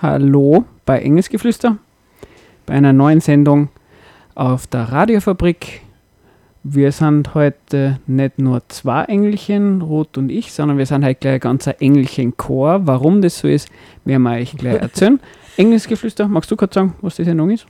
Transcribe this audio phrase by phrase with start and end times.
[0.00, 1.78] hallo bei Engelsgeflüster,
[2.66, 3.68] bei einer neuen Sendung
[4.34, 5.80] auf der Radiofabrik.
[6.62, 11.34] Wir sind heute nicht nur zwei Engelchen, Rot und ich, sondern wir sind heute gleich
[11.34, 12.86] ein ganzer Engelchenchor.
[12.86, 13.70] Warum das so ist,
[14.04, 15.20] werden wir euch gleich erzählen.
[15.56, 17.66] Engelsgeflüster, magst du kurz sagen, was die Sendung ist?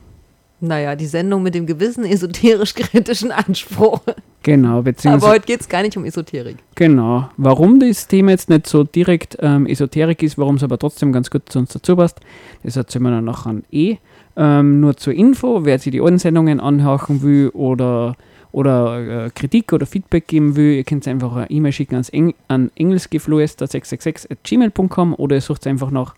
[0.61, 4.01] Naja, die Sendung mit dem gewissen esoterisch-kritischen Anspruch.
[4.43, 5.27] Genau, beziehungsweise.
[5.27, 6.57] Aber heute geht es gar nicht um Esoterik.
[6.75, 7.31] Genau.
[7.37, 11.31] Warum das Thema jetzt nicht so direkt ähm, Esoterik ist, warum es aber trotzdem ganz
[11.31, 12.21] gut zu uns dazu passt,
[12.63, 13.97] das erzählen wir dann nachher eh.
[14.37, 18.17] Ähm, nur zur Info, wer sich die alten Sendungen anhören will oder,
[18.53, 22.35] oder äh, Kritik oder Feedback geben will, ihr könnt einfach eine E-Mail schicken ans Eng
[22.47, 26.15] an engelsgeflüster666.gmail.com oder ihr sucht einfach nach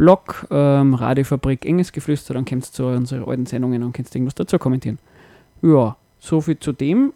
[0.00, 4.58] Blog, ähm, Radiofabrik, Engelsgeflüster, dann könnt ihr zu unseren alten Sendungen und könnt irgendwas dazu
[4.58, 4.98] kommentieren.
[5.60, 7.12] Ja, so viel zu dem.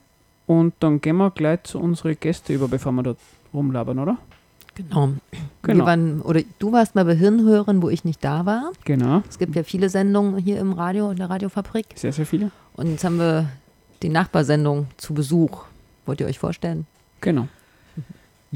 [0.46, 3.18] Und dann gehen wir gleich zu unseren Gästen über, bevor wir dort
[3.54, 4.18] rumlabern, oder?
[4.74, 5.14] Genau.
[5.62, 5.86] Genau.
[5.86, 8.70] Waren, oder du warst mal bei Hirnhören, wo ich nicht da war.
[8.84, 11.86] Genau, Es gibt ja viele Sendungen hier im Radio, in der Radiofabrik.
[11.94, 12.50] sehr, sehr viele.
[12.74, 13.48] Und jetzt haben wir
[14.02, 15.64] die Nachbarsendung zu Besuch.
[16.04, 16.86] Wollt ihr euch vorstellen?
[17.22, 17.48] Genau.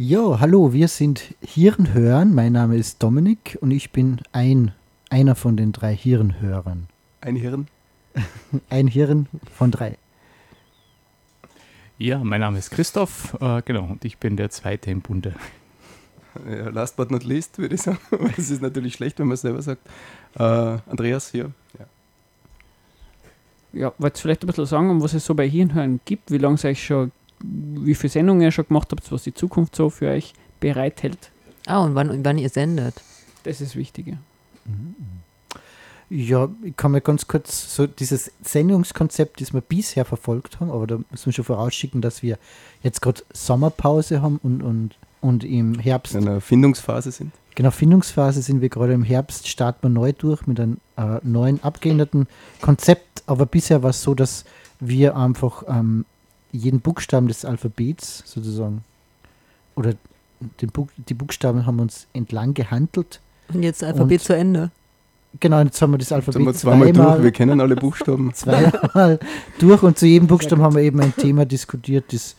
[0.00, 2.32] Ja, hallo, wir sind Hirnhören.
[2.32, 4.70] Mein Name ist Dominik und ich bin ein,
[5.10, 6.86] einer von den drei Hirnhörern.
[7.20, 7.66] Ein Hirn.
[8.70, 9.98] Ein Hirn von drei.
[11.98, 15.34] Ja, mein Name ist Christoph, äh, genau, und ich bin der Zweite im Bunde.
[16.48, 17.98] Ja, last but not least, würde ich sagen.
[18.11, 19.84] Weil es ist natürlich schlecht, wenn man es selber sagt.
[20.39, 21.50] Äh, Andreas hier.
[21.77, 21.86] Ja.
[23.73, 26.55] Ja, wollt vielleicht ein bisschen sagen, um was es so bei Hirnhören gibt, wie lange
[26.55, 27.11] es euch schon,
[27.42, 31.30] wie viele Sendungen ihr schon gemacht habt, was die Zukunft so für euch bereithält?
[31.66, 32.94] Ah, und wann, wann ihr sendet.
[33.44, 34.06] Das ist wichtig.
[34.08, 34.18] ja.
[36.10, 40.86] Ja, ich kann mir ganz kurz so dieses Sendungskonzept, das wir bisher verfolgt haben, aber
[40.86, 42.38] da müssen wir schon vorausschicken, dass wir
[42.82, 47.32] jetzt gerade Sommerpause haben und, und, und im Herbst, In einer Findungsphase sind.
[47.55, 51.62] genau, Findungsphase sind wir gerade im Herbst, starten wir neu durch mit einem äh, neuen,
[51.62, 52.26] abgeänderten
[52.62, 53.22] Konzept.
[53.26, 54.46] Aber bisher war es so, dass
[54.80, 56.06] wir einfach ähm,
[56.53, 58.83] jeden Buchstaben des Alphabets sozusagen,
[59.77, 59.95] oder
[60.61, 63.20] den Buk die Buchstaben haben uns entlang gehandelt.
[63.53, 64.70] Und jetzt Alphabet Und- zu Ende.
[65.41, 67.77] Genau, jetzt haben wir das Jetzt Alphabet haben wir zweimal zweimal, durch, wir kennen alle
[67.77, 68.33] Buchstaben.
[68.35, 69.19] zweimal
[69.59, 72.35] durch und zu jedem Buchstaben haben wir eben ein Thema diskutiert, das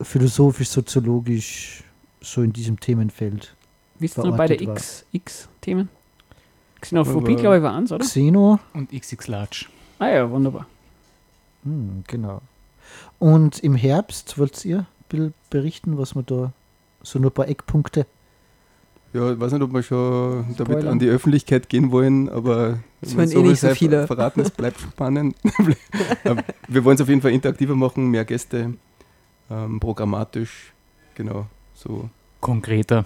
[0.00, 1.84] philosophisch, soziologisch
[2.22, 3.54] so in diesem Themenfeld.
[3.98, 4.50] Wisst ihr noch war.
[4.50, 5.88] X- X-Themen?
[6.80, 8.04] Xenophobie, glaube ich, war eins, oder?
[8.04, 9.66] Xeno, Und XX Large.
[9.98, 10.66] Ah ja, wunderbar.
[11.62, 12.40] hm, genau.
[13.18, 16.52] Und im Herbst wollt ihr ein bisschen berichten, was wir da
[17.02, 18.06] so nur ein paar Eckpunkte.
[19.12, 20.88] Ja, ich weiß nicht, ob wir schon damit Spoilern.
[20.88, 24.06] an die Öffentlichkeit gehen wollen, aber Das wenn werden eh wir nicht so viele.
[24.08, 25.36] verraten, es bleibt spannend.
[26.68, 28.74] Wir wollen es auf jeden Fall interaktiver machen, mehr Gäste,
[29.50, 30.72] ähm, programmatisch,
[31.14, 32.08] genau, so.
[32.40, 33.04] Konkreter.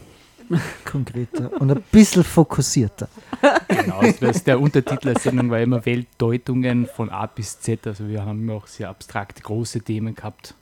[0.87, 3.09] Konkreter und ein bisschen fokussierter.
[3.69, 7.87] Genau, das ist der Untertitel der Sendung war immer Weltdeutungen von A bis Z.
[7.87, 10.55] Also wir haben auch sehr abstrakte, große Themen gehabt.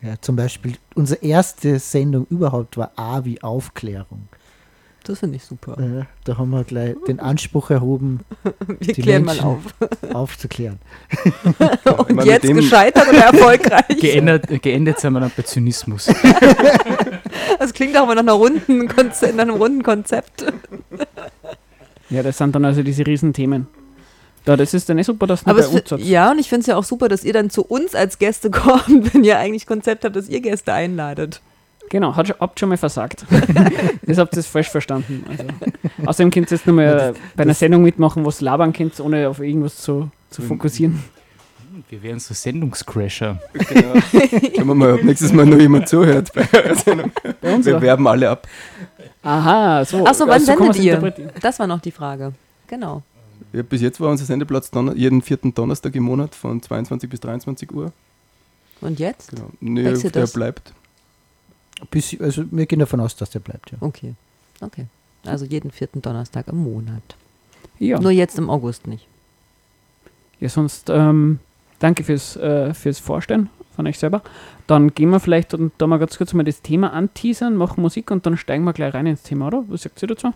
[0.00, 4.28] Ja, zum Beispiel, unsere erste Sendung überhaupt war A wie Aufklärung.
[5.04, 5.76] Das finde ich super.
[5.78, 8.20] Äh, da haben wir gleich den Anspruch erhoben,
[8.78, 9.62] Wir die klären mal Menschen- auf.
[10.14, 10.78] aufzuklären.
[12.08, 13.86] Und jetzt dem- gescheitert oder erfolgreich?
[14.00, 16.06] Geändert, geendet sind wir dann bei Zynismus.
[17.58, 20.44] Das klingt auch mal nach, einer runden Konze nach einem runden Konzept.
[22.12, 23.66] Ja, das sind dann also diese Riesenthemen.
[24.44, 26.60] Da, das ist dann eh super, dass Aber bei es, uns ja, und ich finde
[26.62, 29.66] es ja auch super, dass ihr dann zu uns als Gäste kommt, wenn ihr eigentlich
[29.66, 31.40] Konzept habt, dass ihr Gäste einladet.
[31.90, 33.24] Genau, hat, habt schon mal versagt.
[34.06, 35.24] das habt ihr das falsch verstanden.
[35.28, 35.44] Also.
[36.06, 39.40] Außerdem könnt ihr jetzt nur mal bei einer Sendung mitmachen, was labern könnt, ohne auf
[39.40, 40.46] irgendwas zu, zu Mhm.
[40.48, 41.04] fokussieren.
[41.88, 43.38] Wir wären so Sendungscrasher.
[43.52, 43.94] Genau.
[44.56, 47.12] Schauen wir mal, ob nächstes Mal noch jemand zuhört bei der Sendung.
[47.40, 47.82] Bei uns Wir oder?
[47.82, 48.46] werben alle ab.
[49.22, 50.04] Aha, so.
[50.06, 51.32] Ach so, ja, wann so kann man's sendet ihr?
[51.40, 52.32] Das war noch die Frage.
[52.66, 53.02] Genau.
[53.52, 57.20] Ja, bis jetzt war unser Sendeplatz Donner jeden vierten Donnerstag im Monat von 22 bis
[57.20, 57.92] 23 Uhr.
[58.80, 59.30] Und jetzt?
[59.30, 59.50] Genau.
[59.60, 60.32] Nee, Wechselt der das?
[60.32, 60.72] bleibt.
[61.90, 63.78] Bis, also wir gehen davon aus, dass der bleibt, ja.
[63.80, 64.14] Okay.
[64.60, 64.86] Okay.
[65.24, 67.02] Also jeden vierten Donnerstag im Monat.
[67.78, 68.00] Ja.
[68.00, 69.06] Nur jetzt im August nicht.
[70.40, 71.38] ja, sonst ähm,
[71.78, 74.22] danke fürs, äh, fürs Vorstellen von euch selber.
[74.66, 78.10] Dann gehen wir vielleicht und da mal ganz kurz mal das Thema anteasern, machen Musik
[78.10, 79.64] und dann steigen wir gleich rein ins Thema, oder?
[79.68, 80.32] Was sagt ihr dazu?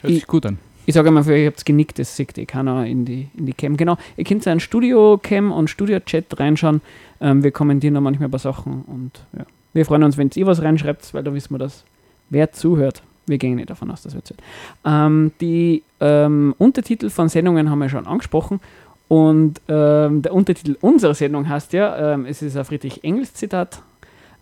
[0.00, 0.58] Hört sich gut an.
[0.86, 3.52] Ich sage immer, für euch habt genickt, das sieht eh keiner in die, in die
[3.52, 3.76] Cam.
[3.76, 6.80] Genau, ihr könnt in Studio-Cam und Studio-Chat reinschauen.
[7.20, 9.44] Ähm, wir kommentieren da manchmal ein paar Sachen und ja.
[9.72, 11.84] Wir freuen uns, wenn ihr was reinschreibt, weil da wissen wir, dass
[12.28, 13.02] wer zuhört.
[13.26, 14.42] Wir gehen nicht davon aus, dass wer zuhört.
[14.84, 18.60] Ähm, die ähm, Untertitel von Sendungen haben wir schon angesprochen
[19.10, 23.82] Und ähm, der Untertitel unserer Sendung heißt ja, ähm, es ist ein Friedrich Engels Zitat,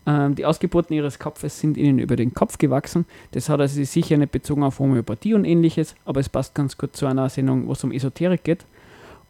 [0.06, 3.06] ähm, die Ausgeburten ihres Kopfes sind ihnen über den Kopf gewachsen.
[3.30, 6.94] Das hat also sicher nicht bezogen auf Homöopathie und ähnliches, aber es passt ganz gut
[6.94, 8.66] zu einer Sendung, wo es um Esoterik geht.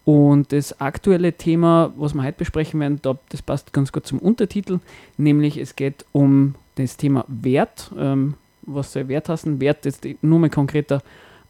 [0.05, 4.19] Und das aktuelle Thema, was wir heute besprechen werden, da, das passt ganz gut zum
[4.19, 4.81] Untertitel,
[5.19, 7.93] nämlich es geht um das Thema Wert.
[7.97, 9.61] Ähm, was soll Wert heißen?
[9.61, 11.01] Wert ist nur mal konkreter,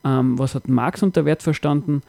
[0.04, 2.02] ähm, was hat Marx unter Wert verstanden?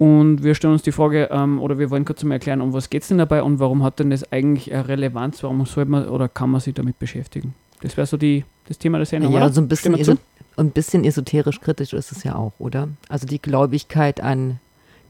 [0.00, 2.88] Und wir stellen uns die Frage, ähm, oder wir wollen kurz mal erklären, um was
[2.88, 5.42] geht es denn dabei und warum hat denn das eigentlich eine Relevanz?
[5.42, 7.54] Warum soll man oder kann man sich damit beschäftigen?
[7.82, 9.34] Das wäre so die, das Thema der Sendung.
[9.34, 9.52] Ja, oder?
[9.52, 10.18] so ein bisschen,
[10.56, 12.88] ein bisschen esoterisch kritisch ist es ja auch, oder?
[13.10, 14.58] Also die Gläubigkeit an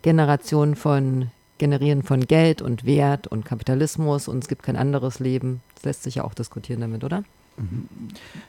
[0.02, 1.28] Generation von
[1.58, 5.60] Generieren von Geld und Wert und Kapitalismus und es gibt kein anderes Leben.
[5.76, 7.22] Das lässt sich ja auch diskutieren damit, oder?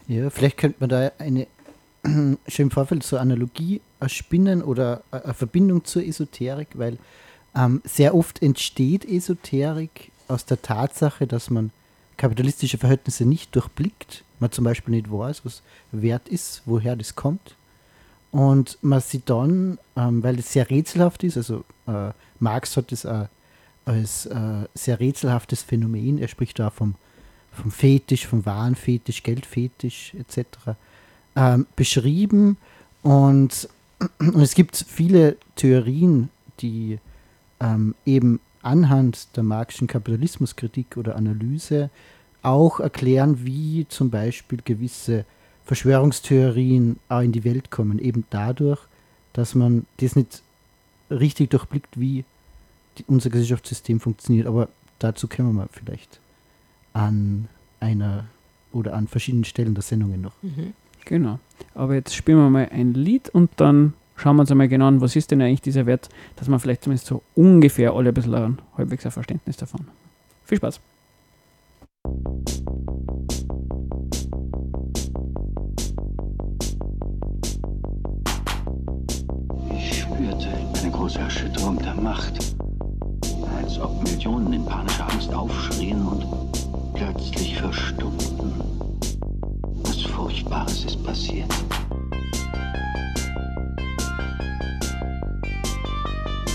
[0.08, 1.46] Ja, vielleicht könnte man da eine
[2.06, 6.98] schon im Vorfeld eine Analogie erspinnen oder a- eine Verbindung zur Esoterik, weil
[7.56, 11.72] ähm, sehr oft entsteht Esoterik aus der Tatsache, dass man
[12.18, 15.62] kapitalistische Verhältnisse nicht durchblickt, man zum Beispiel nicht weiß, was
[15.92, 17.56] wert ist, woher das kommt.
[18.32, 23.06] Und man sieht dann, ähm, weil es sehr rätselhaft ist, also äh, Marx hat das
[23.06, 23.28] auch
[23.84, 26.96] als äh, sehr rätselhaftes Phänomen, er spricht da vom,
[27.52, 30.48] vom Fetisch, vom Warenfetisch, Geldfetisch etc.
[31.34, 32.58] Ähm, beschrieben
[33.04, 33.70] und,
[34.20, 36.30] und es gibt viele Theorien,
[36.60, 37.00] die
[37.62, 41.90] ähm, eben anhand der marxischen Kapitalismuskritik oder Analyse
[42.42, 45.24] auch erklären, wie zum Beispiel gewisse
[45.64, 48.82] Verschwörungstheorien auch in die Welt kommen, eben dadurch,
[49.32, 50.42] dass man das nicht
[51.10, 52.26] richtig durchblickt, wie
[52.98, 54.48] die, unser Gesellschaftssystem funktioniert.
[54.48, 54.68] Aber
[55.00, 56.20] dazu kommen wir vielleicht
[56.92, 57.48] an
[57.80, 58.26] einer
[58.74, 60.34] oder an verschiedenen Stellen der Sendungen noch.
[61.12, 61.40] Genau.
[61.76, 65.02] Aber jetzt spielen wir mal ein Lied und dann schauen wir uns einmal genau an,
[65.02, 68.34] was ist denn eigentlich dieser Wert, dass wir vielleicht zumindest so ungefähr alle ein bisschen
[68.34, 69.82] ein, halbwegs ein Verständnis davon.
[70.46, 70.80] Viel Spaß.
[79.76, 80.48] Ich spürte
[80.82, 82.40] eine große Erschütterung der Macht.
[83.58, 86.26] Als ob Millionen in panischer Angst aufschrien und
[86.94, 88.71] plötzlich verstummten.
[90.32, 91.54] Furchtbares ist passiert.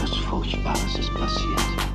[0.00, 1.85] Was Furchtbares ist passiert.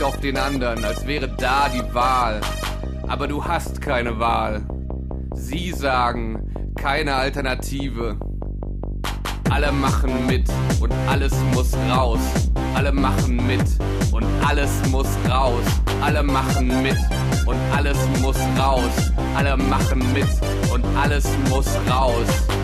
[0.00, 2.40] Zeigt auf den anderen, als wäre da die Wahl.
[3.08, 4.62] Aber du hast keine Wahl.
[5.34, 8.16] Sie sagen, keine Alternative.
[9.50, 10.48] Alle machen mit
[10.80, 12.20] und alles muss raus.
[12.74, 13.64] Alle machen mit
[14.12, 15.64] und alles muss raus.
[16.02, 16.98] Alle machen mit
[17.46, 19.12] und alles muss raus.
[19.36, 20.28] Alle machen mit
[20.72, 22.59] und alles muss raus.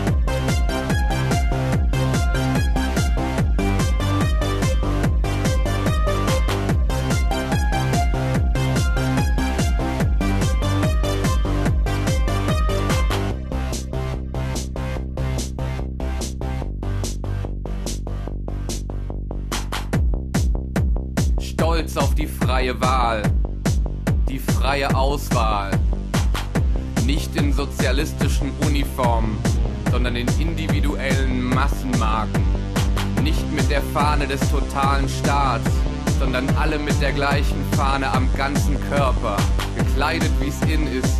[33.97, 35.71] Fahne des totalen Staats,
[36.19, 39.37] sondern alle mit der gleichen Fahne am ganzen Körper.
[39.75, 41.17] Gekleidet wie's in ist,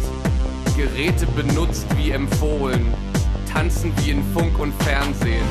[0.75, 2.85] Geräte benutzt wie empfohlen,
[3.51, 5.47] tanzen wie in Funk und Fernsehen.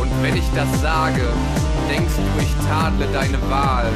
[0.00, 1.26] Und wenn ich das sage,
[1.90, 3.90] denkst du, ich tadle deine Wahl.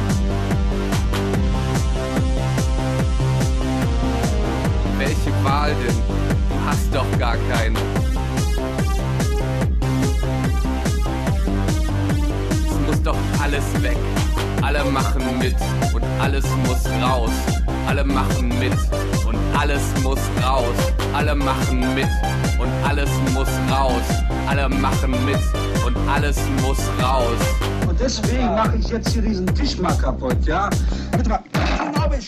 [4.97, 5.95] Welche Wahl denn?
[6.49, 8.06] Du hast doch gar keine.
[13.47, 13.97] alles weg.
[14.61, 15.55] Alle machen mit
[15.93, 17.31] und alles muss raus.
[17.87, 18.73] Alle machen mit
[19.25, 20.75] und alles muss raus.
[21.13, 22.09] Alle machen mit
[22.59, 24.03] und alles muss raus.
[24.47, 25.39] Alle machen mit
[25.85, 27.39] und alles muss raus.
[27.87, 30.69] Und deswegen mache ich jetzt hier diesen Tisch mal kaputt, ja?
[31.15, 32.19] Mit Riesenarbe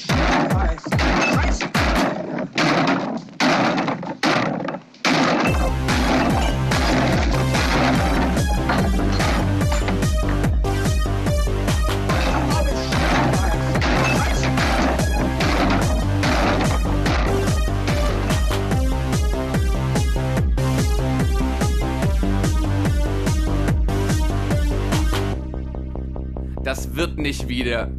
[27.19, 27.91] nicht wieder.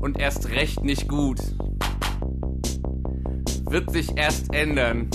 [0.00, 1.40] Und erst recht nicht gut.
[3.68, 5.08] Wird sich erst ändern,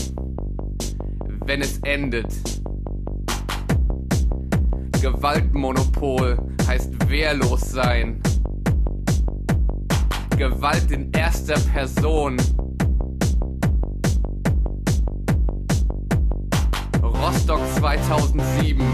[1.45, 2.33] wenn es endet.
[5.01, 8.21] Gewaltmonopol heißt wehrlos sein.
[10.37, 12.37] Gewalt in erster Person.
[17.01, 18.90] Rostock 2007.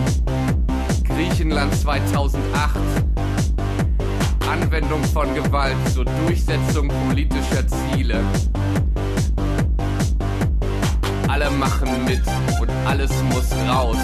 [1.57, 2.79] Griechenland 2008.
[4.51, 8.19] Anwendung von Gewalt zur Durchsetzung politischer Ziele.
[11.27, 12.21] Alle machen mit
[12.61, 13.97] und alles muss raus.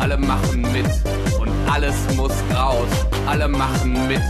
[0.00, 0.86] Alle machen mit
[1.38, 2.88] und alles muss raus.
[3.26, 4.22] Alle machen mit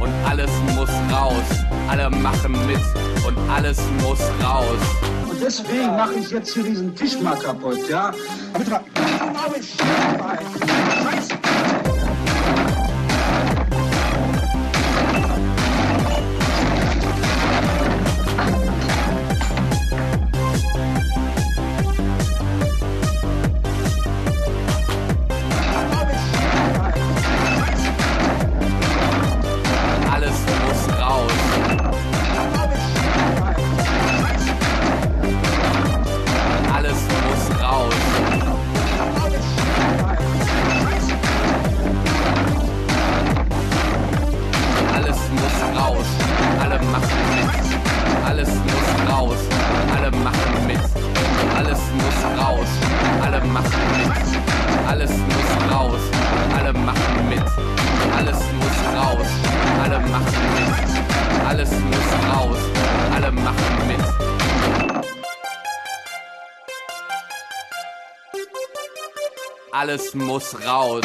[0.00, 1.44] und alles muss raus.
[1.88, 2.80] Alle machen mit
[3.26, 4.80] und alles muss raus.
[5.28, 8.12] Und deswegen mache ich jetzt hier diesen Tisch mal kaputt, ja?
[8.54, 8.80] Bitte mal.
[55.02, 56.00] Alles muss raus.
[56.56, 57.42] Alle machen mit.
[58.16, 59.26] Alles muss raus.
[59.82, 61.44] Alle machen mit.
[61.44, 62.58] Alles muss raus.
[63.12, 64.04] Alle machen mit.
[69.72, 71.04] Alles muss raus.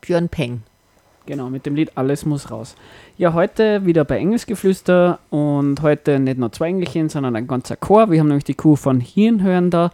[0.00, 0.62] Björn Peng.
[1.30, 2.74] Genau, mit dem Lied Alles muss raus.
[3.16, 8.10] Ja, heute wieder bei Engelsgeflüster und heute nicht nur zwei Engelchen, sondern ein ganzer Chor.
[8.10, 9.92] Wir haben nämlich die Kuh von Hirnhören da.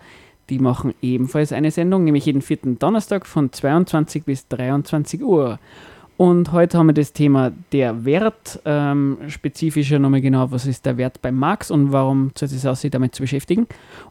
[0.49, 5.59] Die machen ebenfalls eine Sendung, nämlich jeden vierten Donnerstag von 22 bis 23 Uhr.
[6.16, 10.97] Und heute haben wir das Thema der Wert, ähm, spezifischer nochmal genau, was ist der
[10.97, 13.66] Wert bei Marx und warum soll es aus, sich damit zu beschäftigen.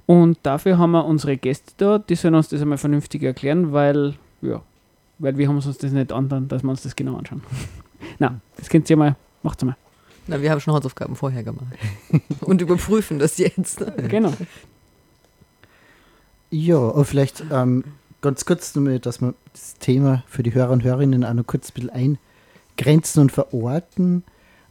[0.06, 4.14] Und dafür haben wir unsere Gäste da, die sollen uns das einmal vernünftig erklären, weil,
[4.44, 4.62] ja,
[5.20, 7.42] weil wir haben uns das nicht andern, dass wir uns das genau anschauen.
[8.20, 9.76] Na, das könnt ihr mal, macht's mal.
[10.28, 11.68] Na, wir haben schon Hausaufgaben vorher gemacht.
[12.42, 13.86] Und überprüfen das jetzt.
[14.10, 14.34] Genau.
[16.52, 17.84] Ja, und vielleicht ähm,
[18.22, 18.84] ganz kurz, dass
[19.22, 22.18] wir das Thema für die Hörer und Hörerinnen auch noch kurz ein bisschen
[22.78, 24.24] eingrenzen und verorten.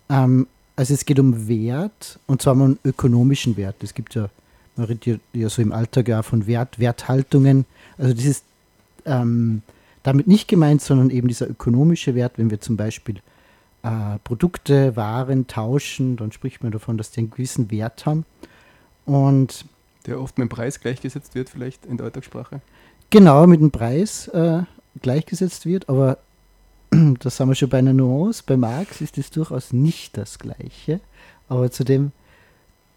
[0.08, 0.46] Ähm,
[0.76, 3.76] also es geht um Wert und zwar um einen ökonomischen Wert.
[3.82, 4.30] Es gibt ja,
[4.76, 7.66] man redet ja, so im Alltag ja auch von Wert, Werthaltungen.
[7.98, 8.44] Also das ist
[9.04, 9.62] ähm,
[10.04, 13.16] damit nicht gemeint, sondern eben dieser ökonomische Wert, wenn wir zum Beispiel
[13.82, 18.24] äh, Produkte, Waren tauschen, dann spricht man davon, dass die einen gewissen Wert haben.
[19.06, 19.64] Und
[20.06, 22.60] Der oft mit dem Preis gleichgesetzt wird, vielleicht in der Alltagssprache.
[23.10, 24.62] genau mit dem Preis äh,
[25.02, 26.18] gleichgesetzt wird, aber
[26.90, 28.42] das haben wir schon bei einer Nuance.
[28.46, 31.00] Bei Marx ist es durchaus nicht das Gleiche,
[31.48, 32.12] aber zu dem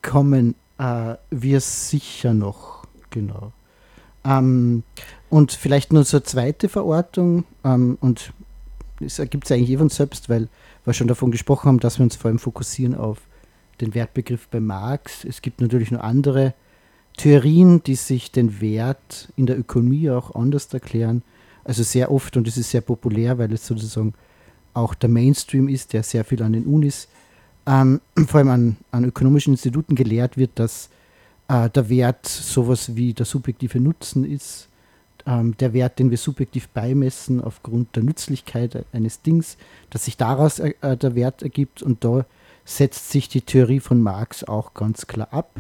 [0.01, 3.53] kommen äh, wir sicher noch, genau.
[4.27, 4.83] Ähm,
[5.29, 8.33] und vielleicht nur zur zweite Verortung, ähm, und
[8.99, 10.49] es ergibt sich eigentlich eh selbst, weil
[10.85, 13.19] wir schon davon gesprochen haben, dass wir uns vor allem fokussieren auf
[13.81, 15.23] den Wertbegriff bei Marx.
[15.23, 16.53] Es gibt natürlich noch andere
[17.15, 21.23] Theorien, die sich den Wert in der Ökonomie auch anders erklären.
[21.63, 24.13] Also sehr oft, und es ist sehr populär, weil es sozusagen
[24.73, 27.07] auch der Mainstream ist, der sehr viel an den Unis,
[27.65, 30.89] ähm, vor allem an, an ökonomischen Instituten gelehrt wird, dass
[31.47, 34.67] äh, der Wert sowas wie der subjektive Nutzen ist,
[35.25, 39.57] ähm, der Wert, den wir subjektiv beimessen aufgrund der Nützlichkeit eines Dings,
[39.89, 42.25] dass sich daraus äh, der Wert ergibt und da
[42.65, 45.51] setzt sich die Theorie von Marx auch ganz klar ab.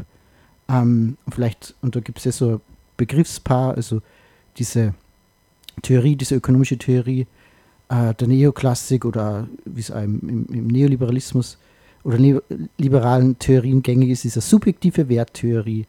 [0.69, 2.61] Ähm, vielleicht, und da gibt es ja so ein
[2.97, 4.01] Begriffspaar, also
[4.57, 4.93] diese
[5.81, 7.27] Theorie, diese ökonomische Theorie,
[7.89, 11.57] äh, der Neoklassik oder wie es einem im, im Neoliberalismus
[12.07, 15.85] oder neoliberalen Theorien gängig ist, ist eine subjektive Werttheorie.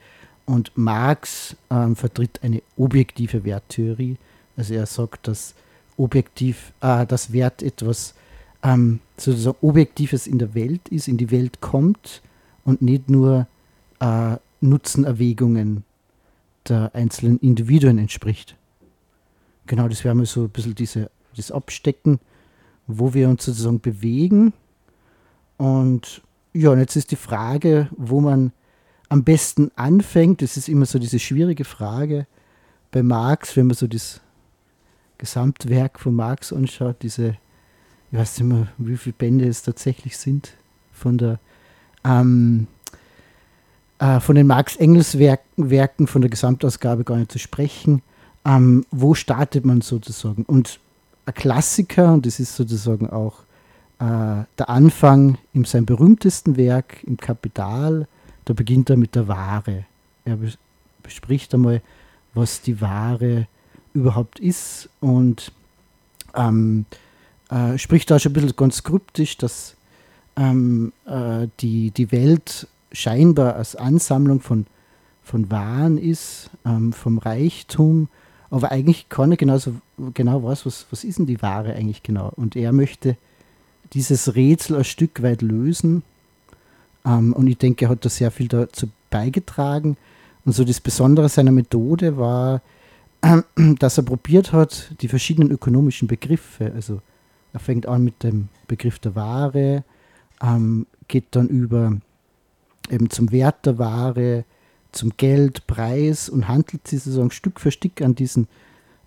[0.46, 4.16] Und Marx ähm, vertritt eine objektive Werttheorie.
[4.56, 5.54] Also er sagt, dass
[5.96, 8.14] objektiv, äh, das Wert etwas
[8.64, 12.20] ähm, sozusagen Objektives in der Welt ist, in die Welt kommt
[12.64, 13.46] und nicht nur
[14.00, 15.84] äh, Nutzenerwägungen
[16.68, 18.56] der einzelnen Individuen entspricht.
[19.66, 22.18] Genau, das wäre mal so ein bisschen diese, das Abstecken,
[22.88, 24.52] wo wir uns sozusagen bewegen.
[25.58, 26.22] Und
[26.54, 28.52] ja, und jetzt ist die Frage, wo man
[29.10, 30.40] am besten anfängt.
[30.42, 32.26] Das ist immer so diese schwierige Frage
[32.90, 34.20] bei Marx, wenn man so das
[35.18, 37.36] Gesamtwerk von Marx anschaut, diese,
[38.10, 40.54] ich weiß nicht mehr, wie viele Bände es tatsächlich sind,
[40.92, 41.38] von der
[42.04, 42.68] ähm,
[43.98, 48.02] äh, von den Marx-Engels-Werken, von der Gesamtausgabe gar nicht zu sprechen.
[48.44, 50.44] Ähm, wo startet man sozusagen?
[50.44, 50.78] Und
[51.26, 53.42] ein Klassiker, und das ist sozusagen auch
[54.00, 58.06] der Anfang in seinem berühmtesten Werk, im Kapital,
[58.44, 59.86] da beginnt er mit der Ware.
[60.24, 60.38] Er
[61.02, 61.82] bespricht einmal,
[62.32, 63.48] was die Ware
[63.94, 65.52] überhaupt ist und
[66.34, 66.86] ähm,
[67.50, 69.76] äh, spricht da schon ein bisschen ganz kryptisch, dass
[70.36, 74.66] ähm, äh, die, die Welt scheinbar als Ansammlung von,
[75.22, 78.08] von Waren ist, ähm, vom Reichtum,
[78.50, 79.74] aber eigentlich keiner genauso
[80.14, 82.32] genau weiß, was, was ist denn die Ware eigentlich genau.
[82.36, 83.16] Und er möchte
[83.92, 86.02] dieses Rätsel ein Stück weit lösen.
[87.04, 89.96] Ähm, und ich denke, er hat da sehr viel dazu beigetragen.
[90.44, 92.62] Und so das Besondere seiner Methode war,
[93.22, 93.42] äh,
[93.78, 97.00] dass er probiert hat, die verschiedenen ökonomischen Begriffe, also
[97.52, 99.84] er fängt an mit dem Begriff der Ware,
[100.42, 101.96] ähm, geht dann über
[102.90, 104.44] eben zum Wert der Ware,
[104.92, 108.48] zum Geld, Preis und handelt sie sozusagen Stück für Stück an diesen,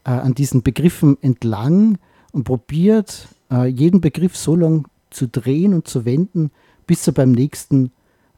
[0.06, 1.98] äh, an diesen Begriffen entlang
[2.32, 6.52] und probiert äh, jeden Begriff so lange zu drehen und zu wenden,
[6.88, 7.92] bis er beim nächsten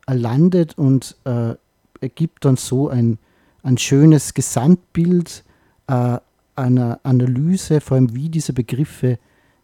[0.07, 1.55] äh, landet und äh,
[2.01, 3.17] ergibt dann so ein,
[3.61, 5.43] ein schönes Gesamtbild
[5.87, 6.17] äh,
[6.55, 9.17] einer Analyse, vor allem wie diese Begriffe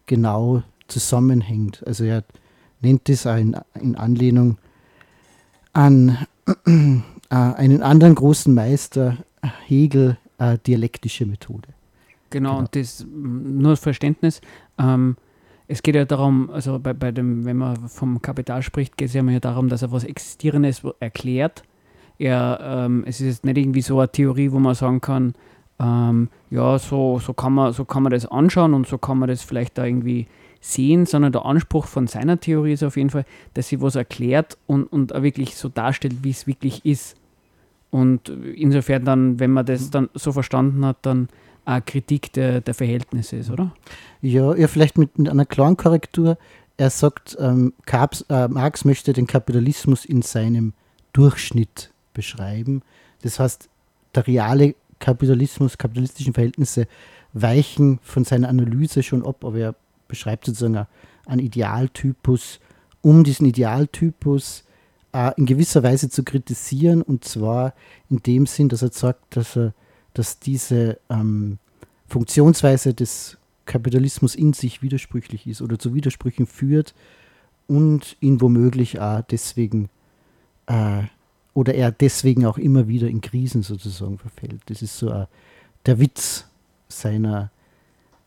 [0.06, 1.86] genau zusammenhängt.
[1.86, 2.24] Also er
[2.80, 4.58] nennt das in, in Anlehnung
[5.72, 6.18] an
[6.66, 9.18] äh, einen anderen großen Meister,
[9.66, 11.68] Hegel, äh, dialektische Methode.
[12.30, 14.40] Genau, genau, und das nur Verständnis.
[14.78, 15.16] Ähm,
[15.70, 19.14] es geht ja darum, also bei, bei dem, wenn man vom Kapital spricht, geht es
[19.14, 21.62] ja immer darum, dass er was Existierendes erklärt.
[22.18, 25.34] Er, ähm, es ist jetzt nicht irgendwie so eine Theorie, wo man sagen kann,
[25.78, 29.28] ähm, ja, so, so, kann man, so kann man das anschauen und so kann man
[29.28, 30.26] das vielleicht da irgendwie
[30.60, 34.58] sehen, sondern der Anspruch von seiner Theorie ist auf jeden Fall, dass sie was erklärt
[34.66, 37.16] und, und auch wirklich so darstellt, wie es wirklich ist.
[37.90, 41.28] Und insofern dann, wenn man das dann so verstanden hat, dann
[41.64, 43.72] eine Kritik der, der Verhältnisse ist, oder?
[44.22, 46.38] Ja, ja, vielleicht mit einer klaren Korrektur.
[46.76, 50.72] Er sagt, ähm, Karps, äh, Marx möchte den Kapitalismus in seinem
[51.12, 52.82] Durchschnitt beschreiben.
[53.22, 53.68] Das heißt,
[54.14, 56.86] der reale Kapitalismus, kapitalistischen Verhältnisse
[57.32, 59.74] weichen von seiner Analyse schon ab, aber er
[60.08, 60.86] beschreibt sozusagen
[61.26, 62.60] einen Idealtypus,
[63.02, 64.64] um diesen Idealtypus
[65.12, 67.74] äh, in gewisser Weise zu kritisieren und zwar
[68.08, 69.72] in dem Sinn, dass er sagt, dass, er,
[70.14, 71.58] dass diese ähm,
[72.06, 76.94] Funktionsweise des Kapitalismus in sich widersprüchlich ist oder zu Widersprüchen führt
[77.68, 79.88] und ihn womöglich auch deswegen
[80.66, 81.04] äh,
[81.54, 84.60] oder er deswegen auch immer wieder in Krisen sozusagen verfällt.
[84.66, 85.26] Das ist so uh,
[85.86, 86.46] der Witz
[86.88, 87.50] seiner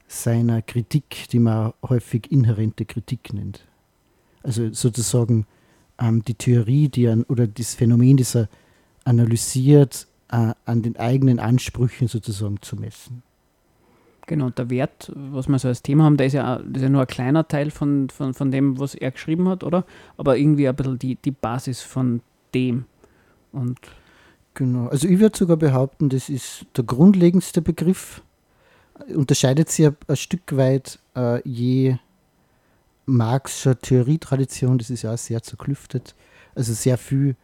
[0.07, 3.65] seiner Kritik, die man häufig inhärente Kritik nennt.
[4.43, 5.47] Also sozusagen
[5.99, 8.49] ähm, die Theorie, die an, oder das Phänomen, das er
[9.05, 13.21] analysiert, äh, an den eigenen Ansprüchen sozusagen zu messen.
[14.25, 16.89] Genau, der Wert, was wir so als Thema haben, der ist ja, das ist ja
[16.89, 19.85] nur ein kleiner Teil von, von, von dem, was er geschrieben hat, oder?
[20.17, 22.21] Aber irgendwie ein bisschen die, die Basis von
[22.53, 22.85] dem.
[23.51, 23.77] Und
[24.53, 28.23] genau, also ich würde sogar behaupten, das ist der grundlegendste Begriff
[29.13, 31.97] unterscheidet sich ein, ein Stück weit äh, je
[33.05, 36.15] Marxischer Theorietradition, das ist ja auch sehr zerklüftet.
[36.55, 37.35] Also sehr viel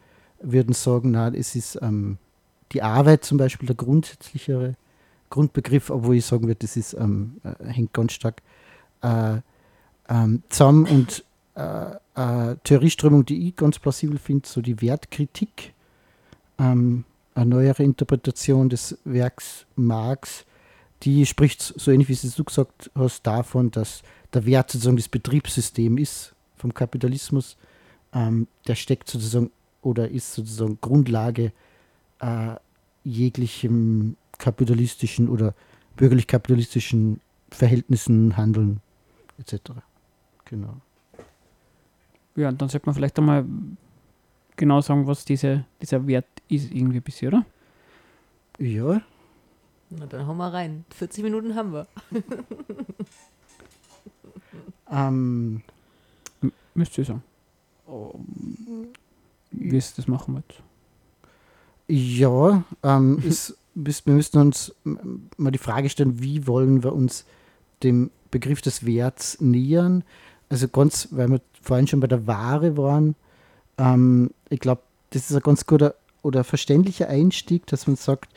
[0.42, 2.18] würden sagen, na, es ist ähm,
[2.72, 4.76] die Arbeit zum Beispiel der grundsätzlichere
[5.30, 8.42] Grundbegriff, obwohl ich sagen würde, das ist, ähm, äh, hängt ganz stark
[9.02, 9.38] äh,
[10.10, 11.24] ähm, zusammen und
[11.56, 15.74] äh, äh Theorieströmung, die ich ganz plausibel finde, so die Wertkritik,
[16.58, 17.06] ähm,
[17.36, 20.46] eine neuere Interpretation des Werks Marx,
[21.04, 24.02] die spricht so ähnlich wie du gesagt hast davon, dass
[24.34, 27.56] der Wert sozusagen das Betriebssystem ist vom Kapitalismus.
[28.14, 29.52] Ähm, der steckt sozusagen
[29.82, 31.54] oder ist sozusagen Grundlage
[32.20, 32.56] äh,
[33.04, 35.54] jeglichem kapitalistischen oder
[35.98, 37.20] bürgerlich-kapitalistischen
[37.52, 38.82] Verhältnissen, Handeln.
[39.38, 39.72] etc.
[40.46, 40.78] Genau.
[42.36, 43.46] Ja, dann sollte man vielleicht einmal
[44.56, 47.46] genau sagen, was diese, dieser Wert ist, irgendwie ein bisschen, oder?
[48.60, 49.02] Ja,
[49.90, 50.86] Na, dann hauen wir rein.
[50.92, 51.88] 40 Minuten haben wir.
[54.92, 55.62] ähm,
[56.74, 57.24] Müsst ihr sagen.
[59.52, 60.62] Wie ist das machen wollt.
[61.90, 64.74] Ja, ähm, ist, bis, wir müssen uns
[65.38, 67.26] mal die Frage stellen, wie wollen wir uns
[67.84, 70.04] dem Begriff des Werts nähern?
[70.50, 73.16] Also ganz, weil wir vorhin schon bei der Ware waren,
[73.78, 78.32] ähm, ich glaube, das ist ein ganz guter oder verständlicher Einstieg, dass man sagt,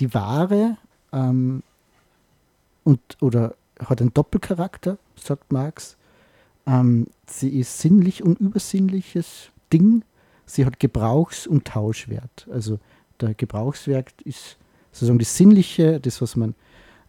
[0.00, 0.76] die Ware
[1.12, 1.62] ähm,
[2.84, 5.96] und, oder hat einen Doppelcharakter, sagt Marx.
[6.66, 10.02] Ähm, sie ist sinnlich und übersinnliches Ding.
[10.46, 12.48] Sie hat Gebrauchs- und Tauschwert.
[12.50, 12.78] Also
[13.20, 14.56] der Gebrauchswert ist
[14.92, 16.54] sozusagen das Sinnliche, das, was man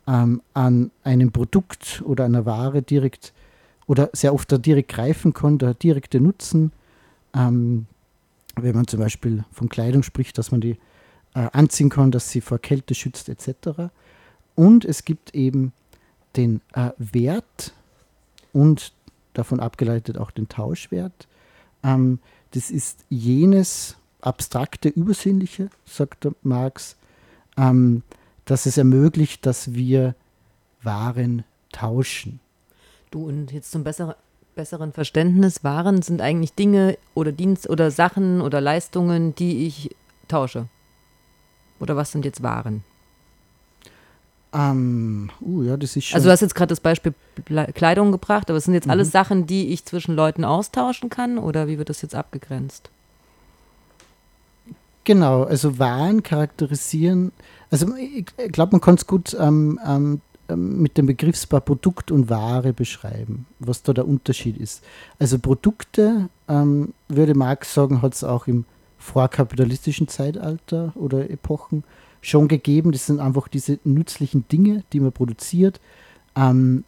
[0.07, 3.33] ähm, an einem Produkt oder einer Ware direkt
[3.85, 6.71] oder sehr oft da direkt greifen kann, der direkte Nutzen.
[7.33, 7.87] Ähm,
[8.55, 10.77] wenn man zum Beispiel von Kleidung spricht, dass man die
[11.35, 13.91] äh, anziehen kann, dass sie vor Kälte schützt etc.
[14.55, 15.71] Und es gibt eben
[16.35, 17.73] den äh, Wert
[18.53, 18.93] und
[19.33, 21.27] davon abgeleitet auch den Tauschwert.
[21.83, 22.19] Ähm,
[22.51, 26.95] das ist jenes abstrakte, übersinnliche, sagt Marx,
[27.57, 28.03] ähm,
[28.45, 30.15] dass es ermöglicht, dass wir
[30.83, 32.39] Waren tauschen.
[33.11, 34.15] Du, und jetzt zum besseren,
[34.55, 39.95] besseren Verständnis, Waren sind eigentlich Dinge oder Dienst oder Sachen oder Leistungen, die ich
[40.27, 40.67] tausche.
[41.79, 42.83] Oder was sind jetzt Waren?
[44.53, 46.15] Ähm, uh, ja, das ist schon.
[46.15, 47.13] Also du hast jetzt gerade das Beispiel
[47.73, 48.91] Kleidung gebracht, aber es sind jetzt Mhm.
[48.91, 52.89] alles Sachen, die ich zwischen Leuten austauschen kann oder wie wird das jetzt abgegrenzt?
[55.07, 57.31] Genau, also Waren charakterisieren,
[57.71, 62.29] also ich, glaube, man kann es gut ähm, ähm, ähm, mit dem Begriffspaar Produkt und
[62.29, 64.83] Ware beschreiben, was da der Unterschied ist.
[65.17, 68.65] Also Produkte, ähm, würde Marx sagen, hat es auch im
[68.97, 71.85] vorkapitalistischen Zeitalter oder Epochen
[72.19, 72.91] schon gegeben.
[72.91, 75.79] Das sind einfach diese nützlichen Dinge, die man produziert.
[76.35, 76.83] Ähm,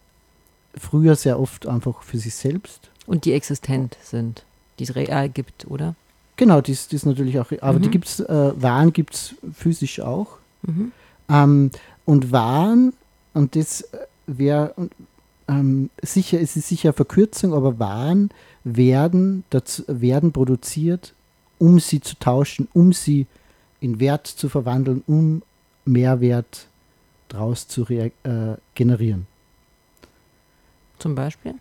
[0.76, 2.90] früher sehr oft einfach für sich selbst.
[3.06, 4.44] Und die existent sind,
[4.78, 5.94] die es real gibt, oder?
[6.40, 7.92] Genau, die ist, die ist natürlich auch, aber die Mhm.
[7.92, 10.38] gibt es, äh, Waren gibt es physisch auch.
[10.62, 10.90] Mhm.
[11.28, 11.70] Ähm,
[12.06, 12.94] und Waren,
[13.34, 13.86] und das
[14.26, 14.74] wäre
[15.48, 18.30] ähm, sicher, es ist sicher Verkürzung, aber Waren
[18.64, 21.12] werden, dazu, werden produziert,
[21.58, 23.26] um sie zu tauschen, um sie
[23.80, 25.42] in Wert zu verwandeln, um
[25.84, 26.68] Mehrwert
[27.28, 28.10] draus zu äh,
[28.74, 29.26] generieren.
[30.98, 31.56] Zum Beispiel?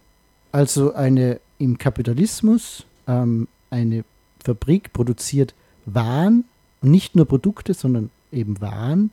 [0.53, 4.05] Also eine im Kapitalismus ähm, eine
[4.43, 5.53] Fabrik produziert
[5.85, 6.45] Waren,
[6.81, 9.11] nicht nur Produkte, sondern eben Waren,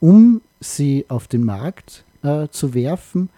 [0.00, 3.28] um sie auf den Markt äh, zu werfen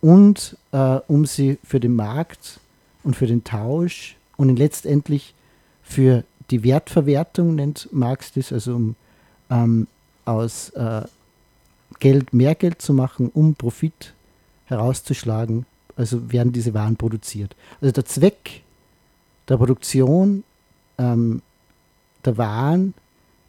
[0.00, 2.60] und äh, um sie für den Markt
[3.02, 5.34] und für den Tausch und letztendlich
[5.82, 8.96] für die Wertverwertung, nennt Marx das, also um
[9.50, 9.86] ähm,
[10.24, 11.02] aus äh,
[11.98, 14.14] Geld mehr Geld zu machen, um Profit
[14.66, 17.56] herauszuschlagen, also werden diese Waren produziert.
[17.80, 18.62] Also der Zweck
[19.48, 20.44] der Produktion
[20.98, 21.42] ähm,
[22.24, 22.94] der Waren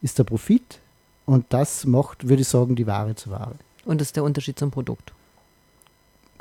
[0.01, 0.79] ist der Profit
[1.25, 3.55] und das macht, würde ich sagen, die Ware zur Ware.
[3.85, 5.13] Und das ist der Unterschied zum Produkt.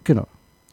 [0.05, 0.27] Genau.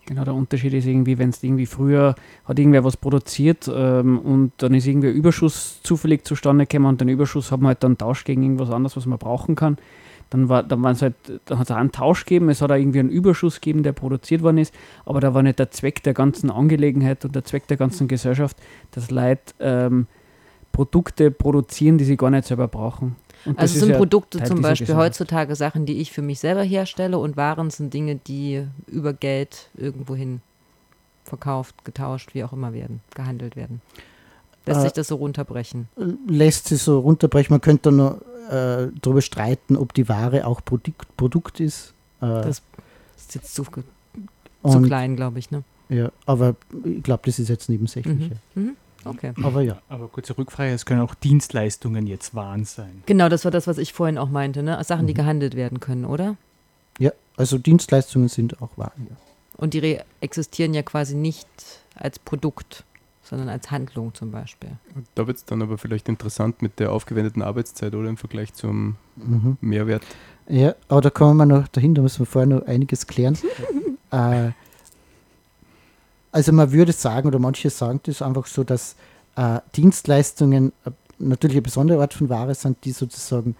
[0.07, 4.51] Genau, der Unterschied ist irgendwie, wenn es irgendwie früher hat irgendwer was produziert ähm, und
[4.57, 7.97] dann ist irgendwie ein Überschuss zufällig zustande gekommen und den Überschuss haben wir halt dann
[7.97, 9.77] tauscht gegen irgendwas anderes, was man brauchen kann.
[10.29, 12.99] Dann war, dann halt, dann hat es auch einen Tausch gegeben, es hat auch irgendwie
[12.99, 16.51] einen Überschuss gegeben, der produziert worden ist, aber da war nicht der Zweck der ganzen
[16.51, 18.57] Angelegenheit und der Zweck der ganzen Gesellschaft,
[18.91, 20.07] dass Leute ähm,
[20.75, 23.15] Produkte produzieren, die sie gar nicht selber brauchen.
[23.45, 26.39] Und das Also sind ja Produkte Teil zum Beispiel heutzutage Sachen, die ich für mich
[26.39, 30.41] selber herstelle und Waren sind Dinge, die über Geld irgendwohin
[31.23, 33.81] verkauft, getauscht, wie auch immer werden, gehandelt werden.
[34.65, 35.87] Lässt Äh, sich das so runterbrechen?
[36.27, 37.53] Lässt sich so runterbrechen.
[37.53, 41.93] Man könnte dann noch äh, darüber streiten, ob die Ware auch Produkt, Produkt ist.
[42.21, 42.61] Äh, Das
[43.17, 43.81] ist jetzt zu, zu
[44.61, 45.63] und, klein, glaube ich, ne?
[45.89, 48.31] Ja, aber ich glaube, das ist jetzt nebensächlich.
[48.55, 48.61] Mhm.
[48.63, 48.75] Mhm.
[49.05, 49.33] Okay.
[49.43, 49.81] Aber ja.
[49.89, 53.03] Aber kurze Rückfrage, es können auch Dienstleistungen jetzt Waren sein.
[53.05, 54.83] Genau, das war das, was ich vorhin auch meinte, ne?
[54.83, 55.17] Sachen, die Mhm.
[55.17, 56.35] gehandelt werden können, oder?
[56.99, 59.07] Ja, also Dienstleistungen sind auch Waren.
[59.09, 59.15] Ja.
[59.57, 61.47] Und die re- existieren ja quasi nicht
[61.95, 62.83] als Produkt,
[63.23, 64.69] sondern als Handlung zum Beispiel.
[65.15, 68.95] Da wird es dann aber vielleicht interessant mit der aufgewendeten Arbeitszeit oder im Vergleich zum
[69.15, 69.57] Mhm.
[69.61, 70.03] Mehrwert.
[70.47, 73.37] Ja, aber da kommen wir noch dahin, da müssen wir vorher noch einiges klären.
[74.11, 74.51] äh,
[76.35, 78.97] also man würde sagen, oder manche sagen das einfach so, dass
[79.37, 83.55] äh, Dienstleistungen äh, natürlich eine besondere Art von Ware sind, die sozusagen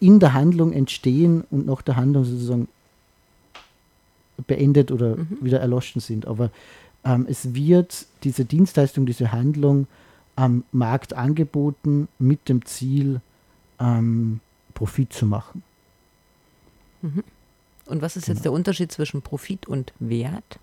[0.00, 2.68] in der Handlung entstehen und nach der Handlung sozusagen
[4.46, 5.38] beendet oder Mhm.
[5.42, 6.26] wieder erloschen sind.
[6.26, 6.50] Aber
[7.04, 9.86] ähm, es wird diese Dienstleistung, diese Handlung
[10.34, 13.20] am Markt angeboten mit dem Ziel,
[13.78, 14.40] ähm,
[14.72, 15.62] Profit zu machen.
[17.84, 20.58] Und was ist jetzt der Unterschied zwischen Profit und Wert?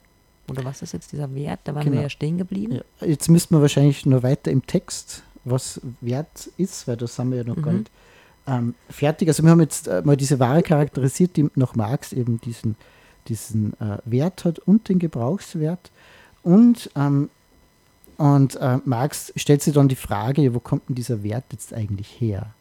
[0.49, 1.61] Oder was ist jetzt dieser Wert?
[1.63, 1.95] Da waren Genau.
[1.97, 2.81] wir ja stehen geblieben.
[3.01, 7.31] Ja, jetzt müssten wir wahrscheinlich noch weiter im Text, was Wert ist, weil das haben
[7.31, 7.79] wir ja noch gar Mhm.
[7.79, 7.91] nicht
[8.47, 9.27] ähm, fertig.
[9.27, 12.75] Also wir haben jetzt äh, mal diese Ware charakterisiert, die nach Marx eben diesen,
[13.27, 15.89] diesen äh, Wert hat und den Gebrauchswert.
[16.43, 17.29] Und, ähm,
[18.17, 21.73] und äh, Marx stellt sich dann die Frage, ja, wo kommt denn dieser Wert jetzt
[21.73, 22.53] eigentlich her?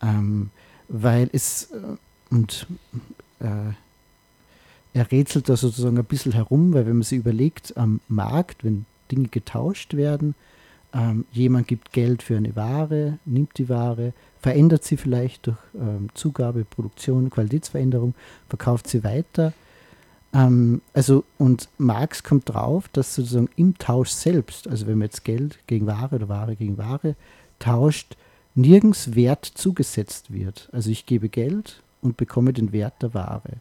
[0.00, 0.50] Ähm,
[0.88, 1.78] weil es, äh,
[2.30, 2.68] und
[3.40, 3.46] äh,
[4.96, 8.86] er rätselt da sozusagen ein bisschen herum, weil wenn man sich überlegt, am Markt, wenn
[9.12, 10.34] Dinge getauscht werden,
[10.94, 16.08] ähm, jemand gibt Geld für eine Ware, nimmt die Ware, verändert sie vielleicht durch ähm,
[16.14, 18.14] Zugabe, Produktion, Qualitätsveränderung,
[18.48, 19.52] verkauft sie weiter.
[20.32, 25.24] Ähm, also, und Marx kommt drauf, dass sozusagen im Tausch selbst, also wenn man jetzt
[25.24, 27.16] Geld gegen Ware oder Ware gegen Ware
[27.58, 28.16] tauscht,
[28.54, 30.70] nirgends Wert zugesetzt wird.
[30.72, 33.60] Also ich gebe Geld und bekomme den Wert der Ware.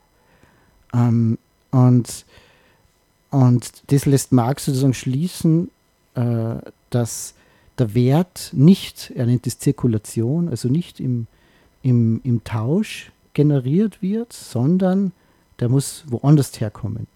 [0.96, 1.38] Ähm,
[1.72, 2.26] und,
[3.30, 5.70] und das lässt Marx sozusagen schließen,
[6.16, 6.56] äh,
[6.90, 7.34] dass
[7.78, 11.28] der Wert nicht, er nennt es Zirkulation, also nicht im,
[11.84, 15.12] im, im Tausch generiert wird, sondern
[15.60, 17.08] der muss woanders herkommen.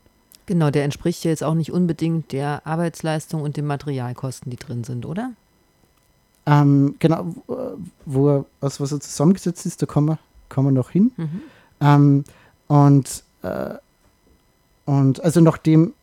[0.48, 4.84] Genau, der entspricht ja jetzt auch nicht unbedingt der Arbeitsleistung und den Materialkosten, die drin
[4.84, 5.32] sind, oder?
[6.46, 10.72] Ähm, genau, wo- wo er, aus was er zusammengesetzt ist, da kommen wir, kommen wir
[10.72, 11.12] noch hin.
[11.16, 11.42] Mhm.
[11.80, 12.24] Ähm,
[12.68, 13.76] und, äh,
[14.86, 15.94] und also nachdem,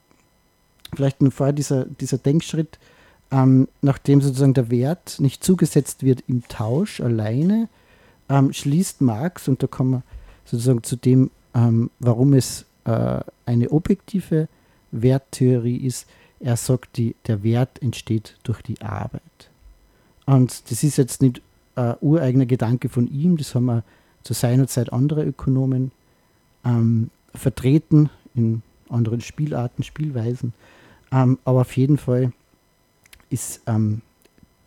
[0.94, 2.78] vielleicht noch vorher dieser, dieser Denkschritt,
[3.30, 7.68] ähm, nachdem sozusagen der Wert nicht zugesetzt wird im Tausch alleine,
[8.28, 10.02] ähm, schließt Marx, und da kommen wir
[10.44, 14.48] sozusagen zu dem, ähm, warum es äh, eine objektive
[14.92, 16.06] Werttheorie ist,
[16.38, 19.22] er sagt, die, der Wert entsteht durch die Arbeit.
[20.26, 21.40] Und das ist jetzt nicht
[21.76, 23.82] äh, ureigener Gedanke von ihm, das haben wir
[24.22, 25.92] zu seiner Zeit andere Ökonomen
[26.64, 30.52] ähm, vertreten in anderen Spielarten, Spielweisen.
[31.12, 32.32] Ähm, aber auf jeden Fall
[33.30, 34.02] ist ähm,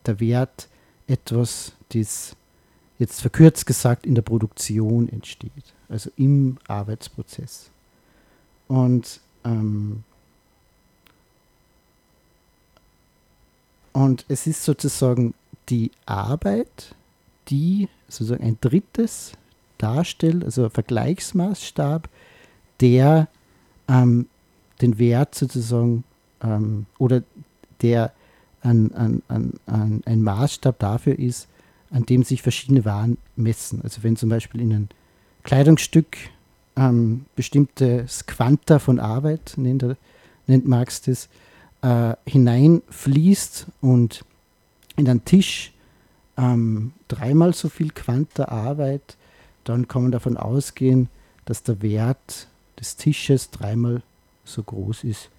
[0.06, 0.68] der Wert
[1.08, 2.36] etwas, das
[2.98, 7.72] jetzt verkürzt gesagt in der Produktion entsteht, also im Arbeitsprozess.
[8.68, 10.04] Und, ähm,
[13.94, 15.34] und es ist sozusagen
[15.70, 16.96] die Arbeit,
[17.48, 19.34] die sozusagen ein drittes
[19.78, 22.10] darstellt, also ein Vergleichsmaßstab,
[22.82, 23.28] der
[23.88, 24.28] ähm,
[24.82, 26.04] den Wert sozusagen
[26.42, 27.24] ähm, oder
[27.82, 28.14] der
[28.62, 31.48] ein, ein, ein, ein, Maßstab dafür ist,
[31.92, 33.82] an dem sich verschiedene Waren messen.
[33.84, 34.90] Also wenn zum Beispiel in ein
[35.44, 36.18] Kleidungsstück
[36.76, 39.98] ähm, bestimmtes Quanta von Arbeit, nennt, er,
[40.48, 41.30] nennt Marx das,
[41.82, 44.26] äh, hineinfließt und
[44.98, 45.72] in einen Tisch
[46.38, 49.18] ähm, dreimal so viel Quanta Arbeit,
[49.64, 51.08] dann kann man davon ausgehen,
[51.46, 52.49] dass der Wert
[52.80, 54.02] des Tisches dreimal
[54.46, 55.30] so groß ist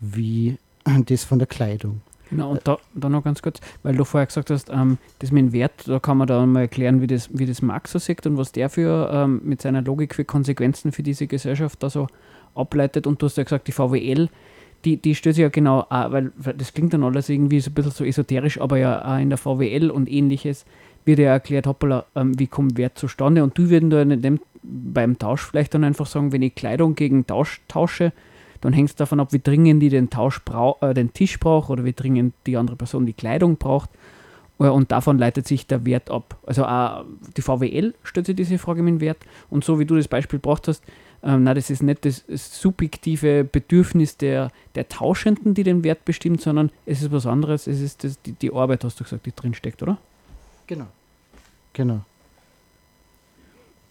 [0.00, 0.58] wie
[1.06, 2.00] das von der Kleidung.
[2.30, 5.46] Genau, und da, da noch ganz kurz, weil du vorher gesagt hast, ähm, das mit
[5.46, 8.26] dem Wert, da kann man da mal erklären, wie das, wie das Marx so sieht
[8.26, 12.06] und was der für ähm, mit seiner Logik für Konsequenzen für diese Gesellschaft da so
[12.54, 13.06] ableitet.
[13.06, 14.28] Und du hast ja gesagt, die VWL,
[14.84, 17.92] die, die stößt ja genau, auch, weil das klingt dann alles irgendwie so ein bisschen
[17.92, 20.66] so esoterisch, aber ja auch in der VWL und ähnliches
[21.08, 23.42] wird ja erklärt, hoppala, ähm, wie kommt Wert zustande.
[23.42, 27.26] Und du würden da dem, beim Tausch vielleicht dann einfach sagen, wenn ich Kleidung gegen
[27.26, 28.12] Tausch tausche,
[28.60, 31.70] dann hängt es davon ab, wie dringend die den, Tausch brau äh, den Tisch braucht
[31.70, 33.90] oder wie dringend die andere Person die Kleidung braucht.
[34.60, 36.36] Äh, Und davon leitet sich der Wert ab.
[36.46, 37.04] Also auch
[37.36, 39.18] die VWL stellt sich diese Frage mit dem Wert.
[39.50, 40.84] Und so wie du das Beispiel gebracht hast,
[41.22, 46.40] ähm, na, das ist nicht das, subjektive Bedürfnis der, der Tauschenden, die den Wert bestimmt,
[46.40, 47.66] sondern es ist was anderes.
[47.66, 49.98] Es ist das, die, die Arbeit, hast du gesagt, die drin steckt, oder?
[50.66, 50.86] Genau.
[51.78, 52.00] Genau.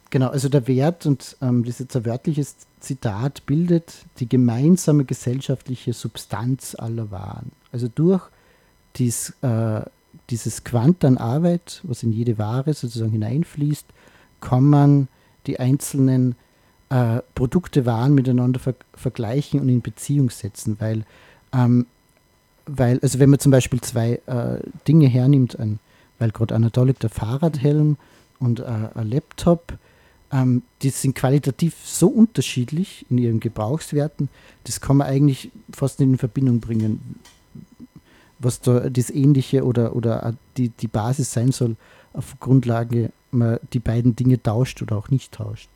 [0.10, 5.06] Genau, also der Wert, und ähm, das ist jetzt ein wörtliches Zitat, bildet die gemeinsame
[5.06, 7.54] gesellschaftliche Substanz aller Waren.
[7.72, 8.30] Also durch
[8.98, 9.82] dies, äh,
[10.30, 13.86] dieses Quant an Arbeit, was in jede Ware sozusagen hineinfließt,
[14.42, 15.08] kann man
[15.46, 16.36] die einzelnen
[16.90, 21.06] äh, Produkte, Waren miteinander ver vergleichen und in Beziehung setzen, weil,
[21.54, 21.86] ähm,
[22.66, 25.80] weil, also wenn man zum Beispiel zwei äh, Dinge hernimmt, ein,
[26.20, 27.98] weil gerade Anatolik der Fahrradhelm
[28.40, 29.78] und äh, ein Laptop,
[30.32, 34.30] ähm, die sind qualitativ so unterschiedlich in ihren Gebrauchswerten,
[34.66, 37.20] das kann man eigentlich fast nicht in Verbindung bringen,
[38.40, 41.76] was da das Ähnliche oder, oder die, die Basis sein soll,
[42.14, 45.70] auf Grundlage man die beiden Dinge tauscht oder auch nicht tauscht.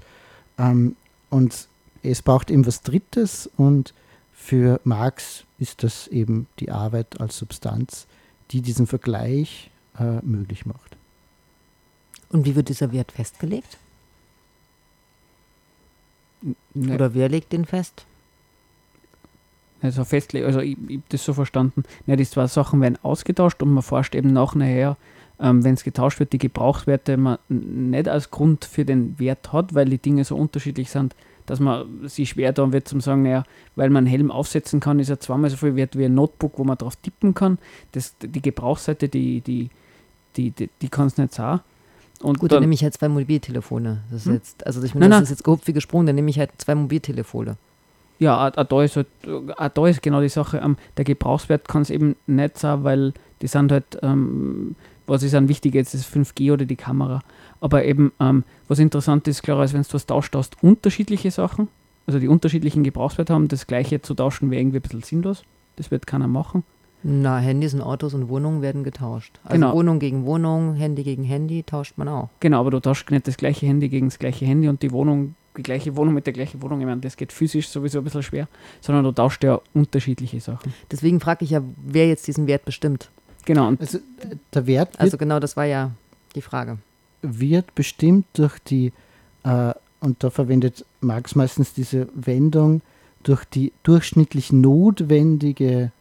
[0.58, 0.96] Ähm,
[1.30, 1.68] und
[2.04, 3.94] es braucht eben was Drittes und
[4.34, 8.08] für Marx ist das eben die Arbeit als Substanz,
[8.52, 10.98] die diesen Vergleich äh, möglich macht.
[12.30, 13.78] Und wie wird dieser Wert festgelegt?
[16.74, 18.06] Ne, Oder wer legt den fest?
[19.82, 23.62] also festlegen, also ich, ich habe das so verstanden, ja, die zwei Sachen werden ausgetauscht
[23.64, 24.98] und man forscht eben nach nachher,
[25.40, 29.74] ähm, wenn es getauscht wird, die Gebrauchswerte man nicht als Grund für den Wert hat,
[29.74, 31.16] weil die Dinge so unterschiedlich sind,
[31.48, 33.44] dass man sich schwer tun wird zum sagen, naja,
[33.76, 36.60] weil man einen Helm aufsetzen kann, ist er zweimal so viel wert wie ein Notebook,
[36.60, 37.58] wo man drauf tippen kann.
[37.94, 39.70] Das, die Gebrauchsseite, die, die,
[40.38, 41.60] die, die, die kann es nicht sein.
[42.22, 44.02] Und Gut, dann dann, nehme ich halt zwei Mobiltelefone.
[44.12, 44.34] Das ist Hm?
[44.36, 45.24] jetzt, also ich Nein, meine, das nein.
[45.24, 47.58] ist jetzt gehupft wie gesprungen, dann nehme ich halt zwei Mobiltelefone.
[48.20, 49.08] Ja, auch, da ist halt,
[49.58, 53.14] auch da ist genau die Sache, ähm, der Gebrauchswert kann es eben nicht sein, weil
[53.42, 54.76] die sind halt, ähm,
[55.08, 57.22] was ist an wichtig jetzt, das 5G oder die Kamera.
[57.60, 61.68] Aber eben, ähm, was interessant ist, klar, als wenn du was tauscht, hast unterschiedliche Sachen,
[62.06, 65.44] also die unterschiedlichen Gebrauchswerte haben, das gleiche zu tauschen wäre irgendwie ein bisschen sinnlos.
[65.78, 66.64] Das wird keiner machen.
[67.04, 69.40] Na, Handys und Autos und Wohnungen werden getauscht.
[69.44, 69.74] Also Genau.
[69.74, 72.30] Wohnung gegen Wohnung, Handy gegen Handy tauscht man auch.
[72.40, 75.34] Genau, aber du tauschst nicht das gleiche Handy gegen das gleiche Handy und die Wohnung,
[75.58, 76.80] die gleiche Wohnung mit der gleichen Wohnung.
[76.80, 78.48] Ich meine, das geht physisch sowieso ein bisschen schwer,
[78.82, 80.74] sondern du tauschst ja unterschiedliche Sachen.
[80.92, 83.10] Deswegen frage ich ja, wer jetzt diesen Wert bestimmt.
[83.46, 83.98] Genau, und Also
[84.54, 85.92] der Wert wird Also genau, das war ja
[86.36, 86.78] die Frage.
[87.24, 88.94] wird bestimmt durch die,
[89.44, 92.82] äh, und da verwendet Marx meistens diese Wendung,
[93.24, 95.92] durch die durchschnittlich notwendige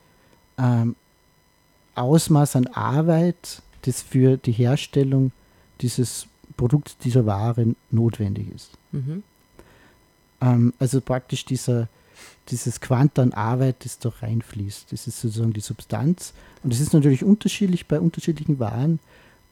[0.61, 0.95] ähm,
[1.95, 5.33] Ausmaß an Arbeit, das für die Herstellung
[5.81, 8.71] dieses Produkts, dieser Ware notwendig ist.
[8.93, 9.23] Mhm.
[10.41, 11.89] Ähm, also praktisch dieser,
[12.49, 14.93] dieses Quant an Arbeit, das da reinfließt.
[14.93, 16.35] Das ist sozusagen die Substanz.
[16.63, 18.99] Und es ist natürlich unterschiedlich bei unterschiedlichen Waren.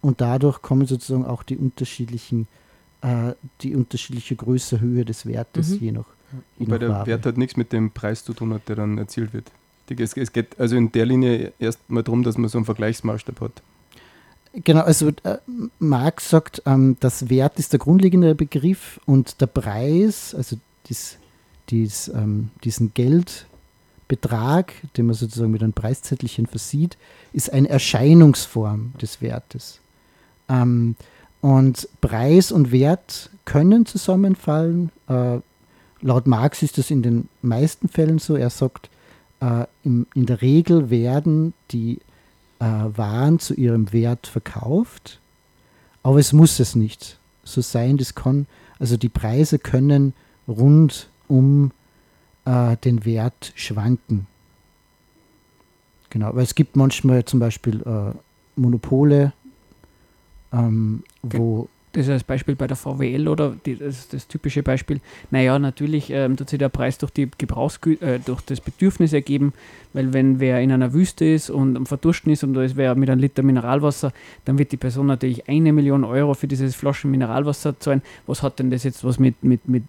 [0.00, 2.46] Und dadurch kommen sozusagen auch die unterschiedlichen,
[3.00, 5.78] äh, die unterschiedliche Größe, Höhe des Wertes, Mhm.
[5.80, 6.06] je nach,
[6.58, 7.06] je Wobei nach der Ware.
[7.06, 9.50] Wert hat nichts mit dem Preis zu tun hat, der dann erzielt wird.
[9.90, 13.40] Es, es geht also in der Linie erst mal darum, dass man so einen Vergleichsmaßstab
[13.40, 13.62] hat.
[14.52, 15.38] Genau, also äh,
[15.78, 20.56] Marx sagt, ähm, das Wert ist der grundlegende Begriff und der Preis, also
[20.88, 21.18] dies,
[21.68, 26.96] dies, ähm, diesen Geldbetrag, den man sozusagen mit einem Preiszettelchen versieht,
[27.32, 29.80] ist eine Erscheinungsform des Wertes.
[30.48, 30.96] Ähm,
[31.40, 34.90] und Preis und Wert können zusammenfallen.
[35.08, 35.38] Äh,
[36.00, 38.34] laut Marx ist das in den meisten Fällen so.
[38.34, 38.90] Er sagt,
[39.40, 42.00] äh, im, in der Regel werden die
[42.58, 45.20] äh, Waren zu ihrem Wert verkauft,
[46.02, 47.96] aber es muss es nicht so sein.
[47.96, 48.46] Das kann,
[48.78, 50.12] also die Preise können
[50.46, 51.72] rund um
[52.44, 54.26] äh, den Wert schwanken.
[56.10, 58.16] Genau, weil es gibt manchmal zum Beispiel äh,
[58.56, 59.32] Monopole,
[60.52, 65.00] ähm, wo Das ist das Beispiel bei der VWL oder die, das, das typische Beispiel.
[65.32, 69.52] Naja, natürlich ähm, tut sich der Preis durch, die Gebrauchsgü äh, durch das Bedürfnis ergeben,
[69.94, 72.94] weil wenn wer in einer Wüste ist und am Verdursten ist und da ist wer
[72.94, 74.12] mit einem Liter Mineralwasser,
[74.44, 78.02] dann wird die Person natürlich eine Million Euro für dieses Flaschen Mineralwasser zahlen.
[78.28, 79.82] Was hat denn das jetzt was mit, mit, mit,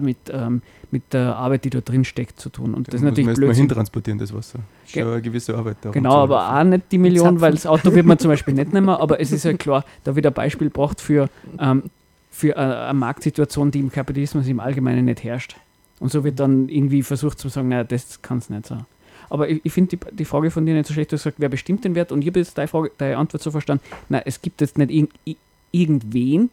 [0.00, 2.72] mit, ähm, mit der Arbeit, die da drin steckt, zu tun?
[2.72, 3.66] Und das ist natürlich Blödsinn.
[3.66, 4.60] hintransportieren, das Wasser.
[4.86, 5.76] Ist schon eine gewisse Arbeit.
[5.82, 8.72] da Genau, aber auch nicht die Million, weil das Auto wird man zum Beispiel nicht
[8.72, 11.28] nehmen, aber es ist ja klar, da wird ein Beispiel gebracht für,
[11.58, 11.84] ähm,
[12.30, 15.56] für eine, eine Marktsituation, die im Kapitalismus im Allgemeinen nicht herrscht.
[16.00, 18.84] Und so wird dann irgendwie versucht zu sagen, naja, das kann es nicht sein.
[19.30, 21.40] Aber ich, ich finde die, die Frage von dir nicht so schlecht, du hast gesagt,
[21.40, 22.12] wer bestimmt den Wert?
[22.12, 24.90] Und ich habe jetzt deine, Frage, deine Antwort so verstanden, na, es gibt jetzt nicht
[24.90, 25.36] irg
[25.74, 26.50] irgendwen,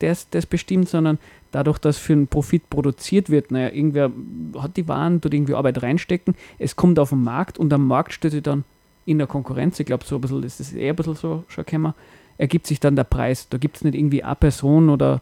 [0.00, 1.18] der das bestimmt, sondern
[1.52, 4.10] dadurch, dass für einen Profit produziert wird, naja, irgendwer
[4.58, 8.12] hat die Waren, tut irgendwie Arbeit reinstecken, es kommt auf den Markt und am Markt
[8.12, 8.64] steht sie dann
[9.04, 11.64] in der Konkurrenz, ich glaube, so ein bisschen, das ist eher ein bisschen so schon
[11.64, 11.92] gekommen,
[12.38, 13.48] ergibt sich dann der Preis.
[13.48, 15.20] Da gibt es nicht irgendwie eine Person oder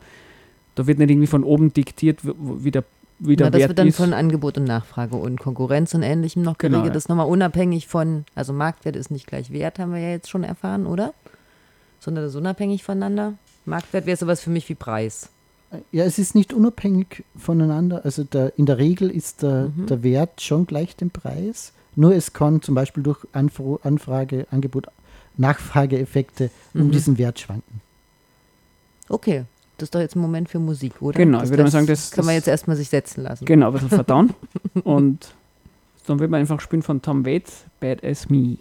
[0.75, 2.85] da wird nicht irgendwie von oben diktiert, wie der,
[3.21, 3.97] wie der Na, das Wert wird dann ist.
[3.97, 6.91] von Angebot und Nachfrage und Konkurrenz und Ähnlichem noch Genau, geregelt.
[6.91, 6.95] ja.
[6.95, 10.29] Das ist nochmal unabhängig von, also Marktwert ist nicht gleich Wert, haben wir ja jetzt
[10.31, 11.15] schon erfahren, oder?
[12.01, 13.35] Sondern das ist unabhängig voneinander.
[13.65, 15.29] Marktwert wäre sowas für mich wie Preis.
[15.91, 18.05] Ja, es ist nicht unabhängig voneinander.
[18.05, 19.87] Also der, in der Regel ist der, Mhm.
[19.87, 21.73] der Wert schon gleich dem Preis.
[21.97, 24.87] Nur es kann zum Beispiel durch Anfrage, Angebot,
[25.37, 26.91] Nachfrageeffekte um Mhm.
[26.93, 27.81] diesen Wert schwanken.
[29.09, 29.45] Okay,
[29.79, 31.17] das ist doch jetzt ein Moment für Musik, oder?
[31.19, 33.45] Genau, das ich würde mal sagen, das- kann man das- jetzt erstmal sich setzen lassen.
[33.45, 34.35] Genau, ein bisschen verdauen.
[34.85, 35.35] und
[36.07, 38.59] dann wird man einfach spielen von Tom Waits, Bad as Me.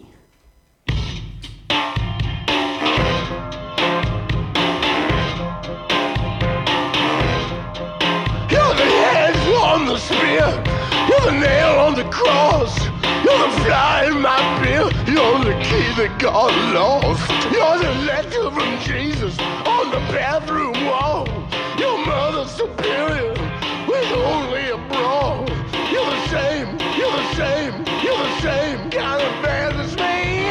[8.50, 10.46] You're the head on the spear.
[11.08, 12.72] You're the nail on the cross.
[13.24, 14.88] You're the fly in my beer.
[15.14, 17.30] You're the key that got lost.
[17.54, 21.28] You're the letter from Jesus on the bathroom wall.
[21.78, 23.30] Your mother superior
[23.86, 25.46] with only a brawl.
[25.94, 26.66] You're the same,
[26.98, 30.50] you're the same, you're the same kind of man as me.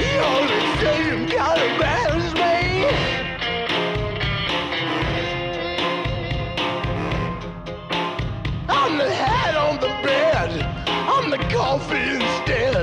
[0.00, 2.56] You're the same kind of man as me.
[8.70, 10.64] I'm the head on the bed.
[10.88, 12.17] I'm the coffee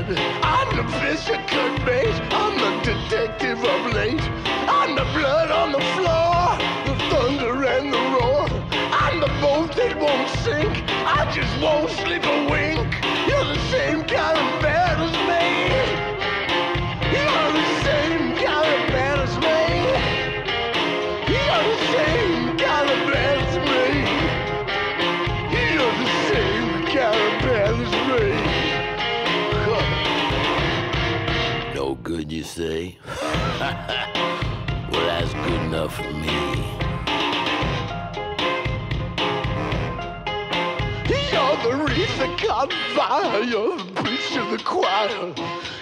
[0.07, 2.13] I'm the fish that could bait.
[2.31, 4.21] I'm the detective of late.
[4.69, 6.53] I'm the blood on the floor,
[6.85, 8.45] the thunder and the roar.
[8.93, 10.83] I'm the boat that won't sink.
[11.07, 12.54] I just won't slip a
[34.91, 36.75] well, that's good enough for me.
[41.31, 43.41] You're the wreath that caught fire.
[43.41, 45.33] You're the preacher of the choir.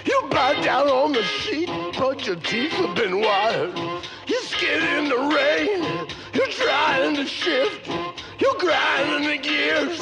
[0.06, 1.68] You bow down on the sheet,
[1.98, 3.76] but your teeth have been wired.
[4.28, 6.08] You skid in the rain.
[6.32, 7.86] You're trying to shift.
[8.38, 10.00] You're grinding the gears.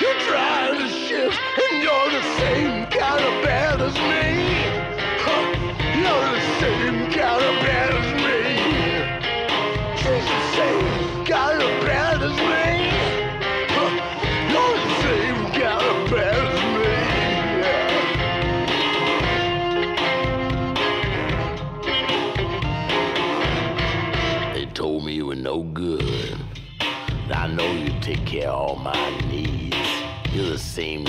[0.00, 4.54] You're trying to shift, and you're the same kind of bad as me.
[5.26, 5.64] Huh.
[5.98, 6.73] You're the same
[25.44, 26.38] no good.
[27.30, 29.76] I know you take care of all my needs.
[30.32, 31.04] You're the same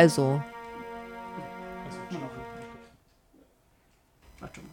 [0.00, 0.40] Also.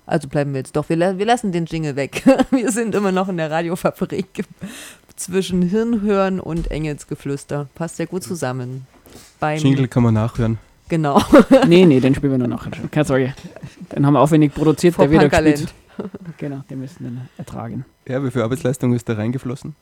[0.06, 0.88] Also bleiben wir jetzt doch.
[0.88, 2.24] Wir, wir lassen den Jingle weg.
[2.50, 4.46] Wir sind immer noch in der Radiofabrik
[5.18, 7.68] zwischen Hirnhören und Engelsgeflüster.
[7.76, 8.88] Passt ja gut zusammen.
[9.42, 10.60] Beim, Jingle kann man nachhören.
[10.88, 11.22] Genau.
[11.68, 12.90] nee, nee, den spielen wir nur nachher schon.
[12.90, 13.36] Keine Sorge.
[13.94, 15.74] Den haben wir aufwendig produziert, Vor der gespielt.
[16.38, 17.84] Genau, den müssen wir dann ertragen.
[18.08, 19.76] Ja, wie viel Arbeitsleistung ist da reingeflossen?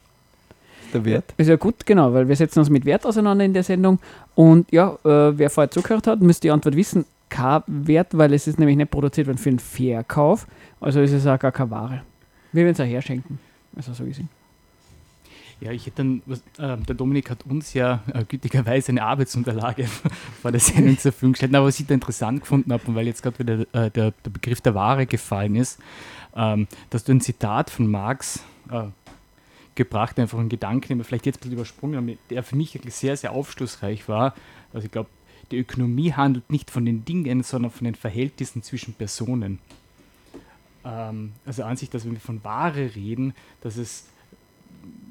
[0.95, 1.33] Ist der Wert?
[1.37, 3.99] Ist ja gut, genau, weil wir setzen uns mit Wert auseinander in der Sendung.
[4.33, 7.05] Und ja, äh, wer vorher zugehört hat, müsste die Antwort wissen.
[7.29, 10.47] Kein Wert, weil es ist nämlich nicht produziert worden für den Verkauf.
[10.79, 12.01] Also ist es auch gar keine Ware.
[12.51, 13.39] Wir werden es auch herschenken.
[13.75, 14.29] Also so gesehen.
[15.61, 19.85] Ja, ich hätte dann, was, äh, der Dominik hat uns ja äh, gütigerweise eine Arbeitsunterlage
[20.41, 23.07] vor der Sendung zur Verfügung gestellt, aber was ich da interessant gefunden habe, und weil
[23.07, 25.79] jetzt gerade wieder äh, der, der Begriff der Ware gefallen ist,
[26.35, 28.83] ähm, dass du ein Zitat von Marx äh,
[29.75, 32.79] gebracht, einfach einen Gedanken, den wir vielleicht jetzt ein bisschen übersprungen haben, der für mich
[32.87, 34.33] sehr, sehr aufschlussreich war.
[34.73, 35.09] Also ich glaube,
[35.51, 39.59] die Ökonomie handelt nicht von den Dingen, sondern von den Verhältnissen zwischen Personen.
[40.83, 44.05] Ähm, also an sich, dass wenn wir von Ware reden, dass es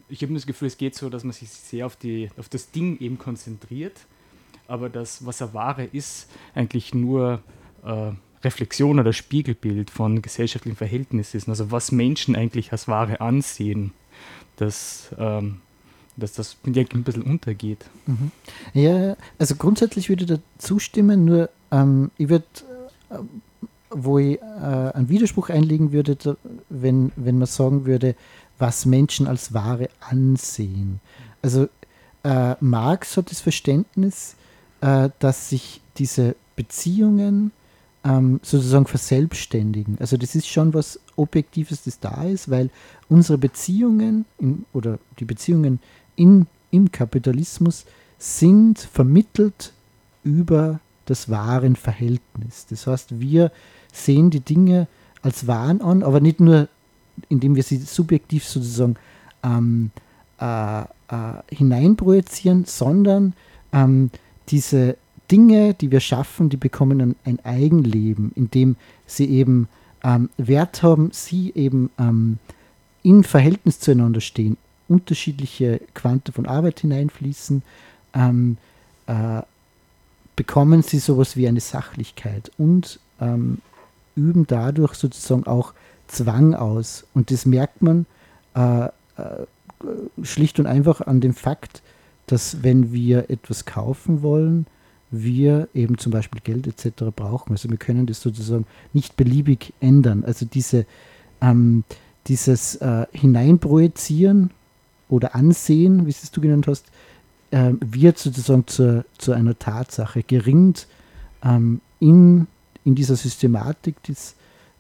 [0.09, 2.71] ich habe das Gefühl, es geht so, dass man sich sehr auf, die, auf das
[2.71, 4.07] Ding eben konzentriert,
[4.69, 7.43] aber das, was eine Ware ist, eigentlich nur
[7.85, 8.13] äh,
[8.45, 11.49] Reflexion oder Spiegelbild von gesellschaftlichen Verhältnissen ist.
[11.49, 13.93] Also was Menschen eigentlich als Ware ansehen,
[14.57, 15.61] dass, ähm,
[16.17, 17.85] dass das ein bisschen untergeht.
[18.07, 18.31] Mhm.
[18.73, 22.47] Ja, also grundsätzlich würde ich da zustimmen, nur ähm, ich würde,
[23.11, 23.17] äh,
[23.91, 26.37] wo ich äh, einen Widerspruch einlegen würde, da,
[26.69, 28.17] wenn, wenn man sagen würde,
[28.59, 31.01] was Menschen als Ware ansehen.
[31.43, 31.69] Also
[32.23, 34.37] äh, Marx hat das Verständnis,
[34.81, 37.53] äh, dass sich diese Beziehungen
[38.05, 39.97] ähm, sozusagen verselbstständigen.
[39.99, 42.71] Also das ist schon was Objektives, das da ist, weil
[43.09, 45.81] unsere Beziehungen in, oder die Beziehungen
[46.17, 47.87] in, im Kapitalismus
[48.19, 49.73] sind vermittelt
[50.23, 52.67] über das wahren Verhältnis.
[52.69, 53.51] Das heißt, wir
[53.93, 54.89] sehen die Dinge
[55.23, 56.69] als Waren an, aber nicht nur,
[57.29, 58.97] indem wir sie subjektiv sozusagen
[59.43, 59.91] ähm,
[60.41, 60.85] äh, äh,
[61.51, 63.35] hineinprojizieren, sondern
[63.73, 64.11] ähm,
[64.49, 64.97] diese
[65.31, 69.69] Dinge, die wir schaffen, die bekommen ein, ein Eigenleben, indem sie eben
[70.03, 72.39] ähm, Wert haben, sie eben ähm,
[73.03, 74.57] in Verhältnis zueinander stehen,
[74.89, 77.63] unterschiedliche Quante von Arbeit hineinfließen,
[78.15, 78.59] ähm,
[79.07, 79.43] äh,
[80.37, 83.59] bekommen sie sowas wie eine Sachlichkeit und ähm,
[84.17, 85.73] üben dadurch sozusagen auch
[86.07, 87.07] Zwang aus.
[87.15, 88.07] Und das merkt man
[88.55, 88.91] äh, äh,
[90.23, 91.83] schlicht und einfach an dem Fakt,
[92.27, 94.67] dass wenn wir etwas kaufen wollen,
[95.11, 97.05] wir eben zum Beispiel Geld etc.
[97.15, 97.53] brauchen.
[97.53, 100.25] Also wir können das sozusagen nicht beliebig ändern.
[100.25, 100.87] Also diese,
[101.41, 101.85] ähm,
[102.27, 104.51] dieses äh, Hineinprojizieren
[105.09, 106.87] oder Ansehen, wie es du genannt hast,
[107.51, 110.89] äh, wird sozusagen zur, zu einer Tatsache, geringt
[111.45, 112.47] ähm, in,
[112.85, 114.15] in dieser Systematik, die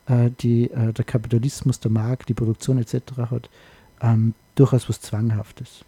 [0.07, 2.95] äh, die, äh, der Kapitalismus, der Markt, die Produktion etc.
[3.31, 3.49] hat,
[4.01, 5.85] ähm, durchaus was Zwanghaftes.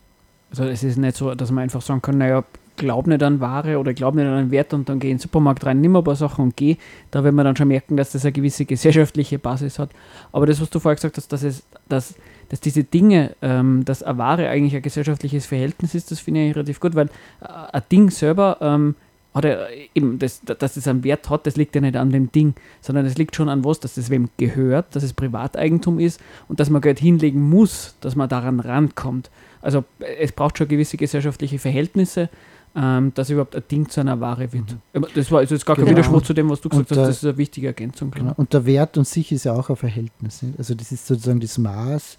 [0.51, 2.45] Also es ist nicht so, dass man einfach sagen kann, naja,
[2.77, 5.21] glaub nicht an Ware oder glaub nicht an einen Wert und dann geh in den
[5.21, 6.77] Supermarkt rein, nimm ein paar Sachen und geh.
[7.11, 9.91] Da wird man dann schon merken, dass das eine gewisse gesellschaftliche Basis hat.
[10.33, 12.15] Aber das, was du vorher gesagt hast, dass, es, dass,
[12.49, 16.55] dass diese Dinge, ähm, dass eine Ware eigentlich ein gesellschaftliches Verhältnis ist, das finde ich
[16.55, 17.07] relativ gut, weil
[17.41, 18.95] äh, ein Ding selber ähm,
[19.37, 22.33] hat er eben, das, dass es einen Wert hat, das liegt ja nicht an dem
[22.33, 26.23] Ding, sondern es liegt schon an was, dass es wem gehört, dass es Privateigentum ist
[26.49, 29.31] und dass man Geld hinlegen muss, dass man daran rankommt.
[29.61, 32.31] Also es braucht schon gewisse gesellschaftliche Verhältnisse,
[32.77, 34.77] ähm, dass überhaupt ein Ding zu einer Ware wird.
[34.93, 35.07] Mhm.
[35.15, 35.97] Das war also jetzt gar kein genau.
[35.97, 38.11] Widerspruch zu dem, was du gesagt hast, das ist eine wichtige Ergänzung.
[38.11, 38.35] Genau.
[38.37, 40.43] Und der Wert und sich ist ja auch ein Verhältnis.
[40.43, 40.59] Nicht?
[40.59, 42.19] Also das ist sozusagen das Maß,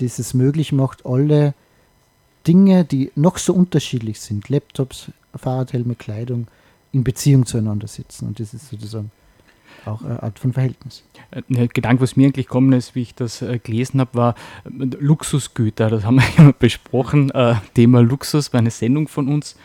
[0.00, 1.54] das es möglich macht, alle
[2.46, 6.46] Dinge, die noch so unterschiedlich sind, Laptops, Fahrradhelme, Kleidung,
[6.92, 8.28] in Beziehung zueinander sitzen.
[8.28, 9.10] Und das ist sozusagen
[9.86, 11.02] auch eine Art von Verhältnis.
[11.30, 14.34] Ein Gedanke, was mir eigentlich gekommen ist, wie ich das äh, gelesen habe, war
[14.64, 15.90] äh, Luxusgüter.
[15.90, 17.30] Das haben wir ja besprochen.
[17.30, 19.56] Äh, Thema Luxus war eine Sendung von uns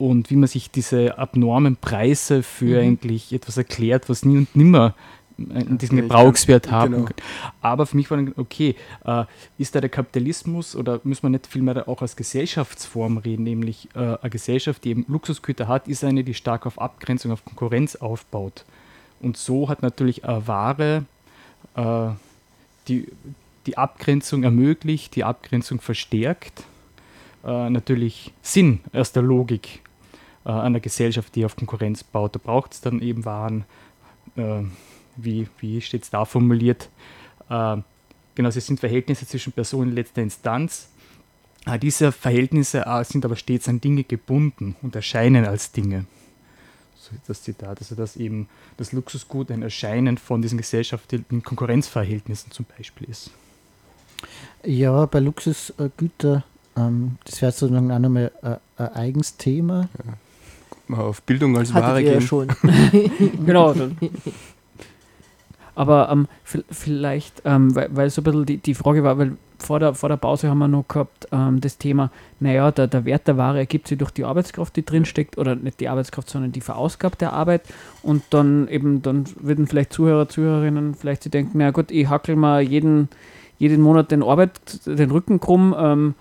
[0.00, 2.88] und wie man sich diese abnormen Preise für mhm.
[2.88, 4.94] eigentlich etwas erklärt, was nie und nimmer
[5.36, 6.92] diesen Gebrauchswert haben.
[6.92, 7.08] Genau.
[7.60, 9.24] Aber für mich war dann, okay, äh,
[9.58, 14.16] ist da der Kapitalismus oder müssen wir nicht vielmehr auch als Gesellschaftsform reden, nämlich äh,
[14.20, 18.64] eine Gesellschaft, die eben Luxusgüter hat, ist eine, die stark auf Abgrenzung, auf Konkurrenz aufbaut.
[19.20, 21.04] Und so hat natürlich eine Ware
[21.76, 22.08] äh,
[22.88, 23.06] die,
[23.66, 26.64] die Abgrenzung ermöglicht, die Abgrenzung verstärkt,
[27.42, 29.80] natürlich Sinn aus der Logik
[30.44, 32.34] äh, einer Gesellschaft, die auf Konkurrenz baut.
[32.34, 33.64] Da braucht es dann eben Waren,
[34.36, 34.62] äh,
[35.16, 36.88] wie, wie steht es da formuliert?
[37.48, 37.76] Äh,
[38.34, 40.88] genau, es sind Verhältnisse zwischen Personen in letzter Instanz.
[41.66, 46.06] Äh, diese Verhältnisse äh, sind aber stets an Dinge gebunden und erscheinen als Dinge.
[46.96, 47.78] So ist das Zitat.
[47.80, 53.30] Also, dass eben das Luxusgut ein Erscheinen von diesen gesellschaftlichen Konkurrenzverhältnissen zum Beispiel ist.
[54.64, 56.44] Ja, bei Luxusgütern,
[56.76, 59.88] ähm, das wäre sozusagen auch nochmal ein, ein eigenes Thema.
[60.02, 60.14] Ja
[60.90, 62.14] mal auf Bildung als Hattet Ware gehen.
[62.14, 62.48] Ja schon.
[63.46, 63.74] genau.
[65.74, 69.78] Aber ähm, vielleicht, ähm, weil, weil, so ein bisschen die, die Frage war, weil vor
[69.78, 73.28] der, vor der Pause haben wir noch gehabt ähm, das Thema, naja, der, der Wert
[73.28, 76.60] der Ware ergibt sich durch die Arbeitskraft, die drinsteckt, oder nicht die Arbeitskraft, sondern die
[76.60, 77.62] verausgabte Arbeit.
[78.02, 82.36] Und dann eben, dann würden vielleicht Zuhörer, Zuhörerinnen vielleicht sich denken, na gut, ich hackel
[82.36, 83.08] mal jeden,
[83.58, 86.14] jeden Monat den Arbeit, den Rücken krumm, ähm,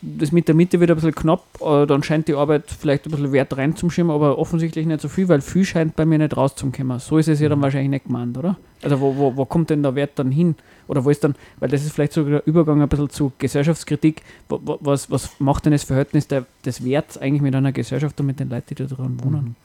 [0.00, 3.10] das mit der Mitte wird ein bisschen knapp, äh, dann scheint die Arbeit vielleicht ein
[3.10, 6.98] bisschen Wert reinzuschimmen, aber offensichtlich nicht so viel, weil viel scheint bei mir nicht rauszukommen.
[7.00, 7.62] So ist es ja dann mhm.
[7.62, 8.56] wahrscheinlich nicht gemeint, oder?
[8.82, 10.54] Also wo, wo, wo kommt denn der Wert dann hin?
[10.86, 14.22] Oder wo ist dann, weil das ist vielleicht sogar der Übergang ein bisschen zu Gesellschaftskritik,
[14.48, 18.26] wo, was, was macht denn das Verhältnis der, des Werts eigentlich mit einer Gesellschaft und
[18.26, 19.56] mit den Leuten, die da dran wohnen?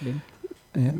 [0.00, 0.20] Mhm.
[0.80, 0.94] Ja.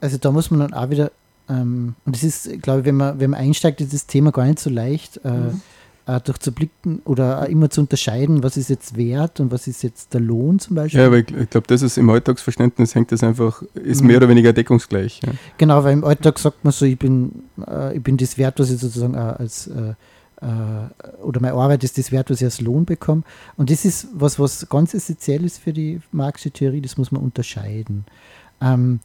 [0.00, 1.10] Also da muss man dann auch wieder,
[1.48, 4.46] ähm, und das ist, glaube ich, wenn man, wenn man einsteigt, ist das Thema gar
[4.46, 5.20] nicht so leicht.
[5.24, 5.60] Äh, mhm
[6.06, 10.20] äh, durchzublicken oder immer zu unterscheiden, was ist jetzt Wert und was ist jetzt der
[10.20, 11.00] Lohn zum Beispiel.
[11.00, 14.08] Ja, aber ich, ich glaube, das ist im Alltagsverständnis hängt das einfach, ist mhm.
[14.08, 15.20] mehr oder weniger deckungsgleich.
[15.24, 15.32] Ja.
[15.58, 18.70] Genau, weil im Alltag sagt man so, ich bin, äh, ich bin das Wert, was
[18.70, 19.94] ich sozusagen äh, als äh,
[20.42, 23.22] äh, oder meine Arbeit ist das Wert, was ich als Lohn bekomme.
[23.56, 27.22] Und das ist was, was ganz essentiell ist für die Marxische Theorie, das muss man
[27.22, 28.04] unterscheiden.
[28.60, 29.00] Ähm,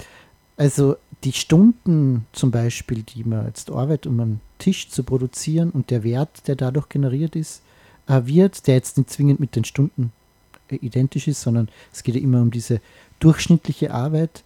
[0.57, 5.89] also die Stunden zum Beispiel, die man jetzt arbeitet, um einen Tisch zu produzieren und
[5.89, 7.61] der Wert, der dadurch generiert ist,
[8.07, 10.11] äh, wird, der jetzt nicht zwingend mit den Stunden
[10.69, 12.81] äh, identisch ist, sondern es geht ja immer um diese
[13.19, 14.43] durchschnittliche Arbeit,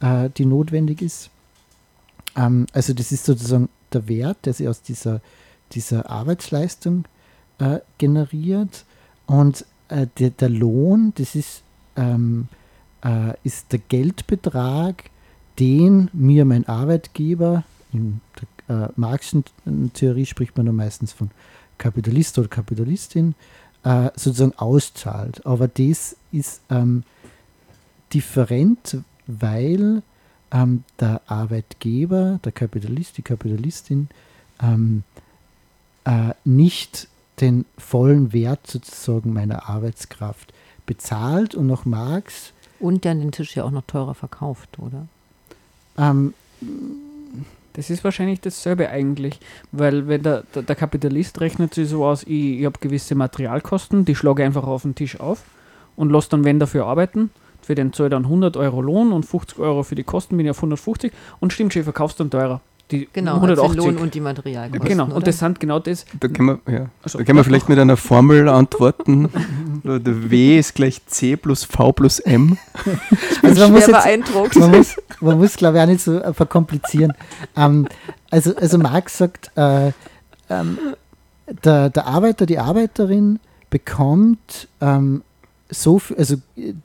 [0.00, 1.30] äh, die notwendig ist.
[2.36, 5.20] Ähm, also das ist sozusagen der Wert, der sich aus dieser,
[5.72, 7.04] dieser Arbeitsleistung
[7.98, 8.86] generiert
[9.26, 11.62] und der, der Lohn, das ist,
[11.94, 12.48] ähm,
[13.04, 15.10] äh, ist der Geldbetrag,
[15.60, 18.20] den mir mein Arbeitgeber, in
[18.68, 19.44] der äh, Marxischen
[19.92, 21.30] Theorie spricht man dann meistens von
[21.78, 23.34] Kapitalist oder Kapitalistin,
[23.84, 25.44] äh, sozusagen auszahlt.
[25.46, 27.04] Aber das ist ähm,
[28.12, 30.02] different, weil
[30.50, 34.08] ähm, der Arbeitgeber, der Kapitalist, die Kapitalistin
[34.62, 35.04] ähm,
[36.04, 37.08] äh, nicht
[37.40, 40.52] den vollen Wert sozusagen meiner Arbeitskraft
[40.86, 45.06] bezahlt und nach Marx Und dann den Tisch ja auch noch teurer verkauft, oder?
[46.00, 46.34] Ähm,
[47.74, 49.38] Das ist wahrscheinlich dasselbe eigentlich,
[49.70, 54.04] weil wenn der, der, der Kapitalist rechnet sich so aus, ich, ich habe gewisse Materialkosten,
[54.04, 55.44] die schlage einfach auf den Tisch auf
[55.96, 57.30] und lasse dann wen dafür arbeiten.
[57.62, 60.50] Für den zahle dann 100 Euro Lohn und 50 Euro für die Kosten, bin ich
[60.50, 62.60] auf 150 und stimmt schon, ich verkaufst dann teurer.
[62.90, 63.76] Die Genau, als den 180.
[63.76, 64.88] Lohn und die Materialkosten.
[64.88, 65.16] genau, oder?
[65.16, 66.04] und das sind genau das.
[66.18, 66.86] Da können wir, ja.
[67.02, 69.28] Also, da können wir vielleicht mit einer Formel antworten.
[69.84, 72.58] der W ist gleich C plus V plus M.
[73.42, 74.56] also man muss, Schwer jetzt, beeindruckt.
[74.56, 77.12] man muss, man muss glaube ich, auch nicht so äh, verkomplizieren.
[77.56, 77.86] ähm,
[78.30, 79.92] also, also Marx sagt, äh,
[80.48, 80.78] ähm,
[81.64, 85.22] der, der Arbeiter, die Arbeiterin bekommt ähm,
[85.68, 86.36] so viel, also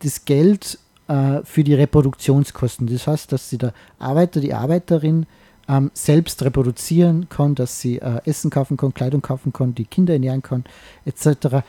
[0.02, 2.88] das Geld äh, für die Reproduktionskosten.
[2.88, 5.26] Das heißt, dass sie der Arbeiter, die Arbeiterin
[5.68, 10.14] ähm, selbst reproduzieren kann, dass sie äh, Essen kaufen kann, Kleidung kaufen kann, die Kinder
[10.14, 10.64] ernähren kann,
[11.06, 11.64] etc.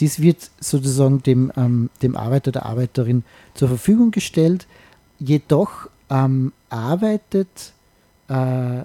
[0.00, 3.24] Dies wird sozusagen dem, ähm, dem Arbeiter, der Arbeiterin
[3.54, 4.66] zur Verfügung gestellt.
[5.18, 7.72] Jedoch ähm, arbeitet
[8.28, 8.84] äh,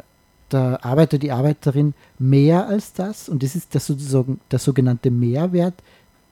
[0.51, 5.75] der Arbeiter, die Arbeiterin mehr als das und das ist der sozusagen der sogenannte Mehrwert,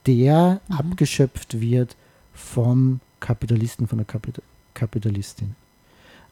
[0.05, 1.95] der abgeschöpft wird
[2.33, 4.41] vom Kapitalisten, von der Kapita
[4.73, 5.55] Kapitalistin.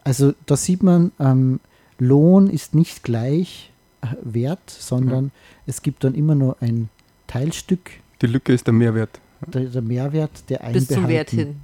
[0.03, 1.61] Also da sieht man, ähm,
[1.99, 3.71] Lohn ist nicht gleich
[4.01, 5.31] äh, Wert, sondern
[5.65, 6.89] es gibt dann immer nur ein
[7.27, 7.91] Teilstück,
[8.21, 9.19] Die Lücke ist der Mehrwert.
[9.47, 11.61] der, der Mehrwert, der Bis zum Wert einbehalten, hin.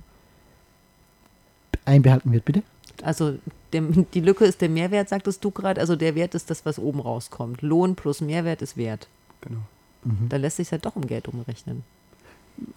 [1.85, 2.63] einbehalten wird, bitte.
[3.03, 3.37] Also
[3.73, 5.79] dem, die Lücke ist der Mehrwert, sagtest du gerade.
[5.81, 7.61] Also der Wert ist das, was oben rauskommt.
[7.61, 9.07] Lohn plus Mehrwert ist Wert.
[9.41, 9.61] Genau.
[10.03, 10.29] Mhm.
[10.29, 11.83] Da lässt sich ja doch um Geld umrechnen.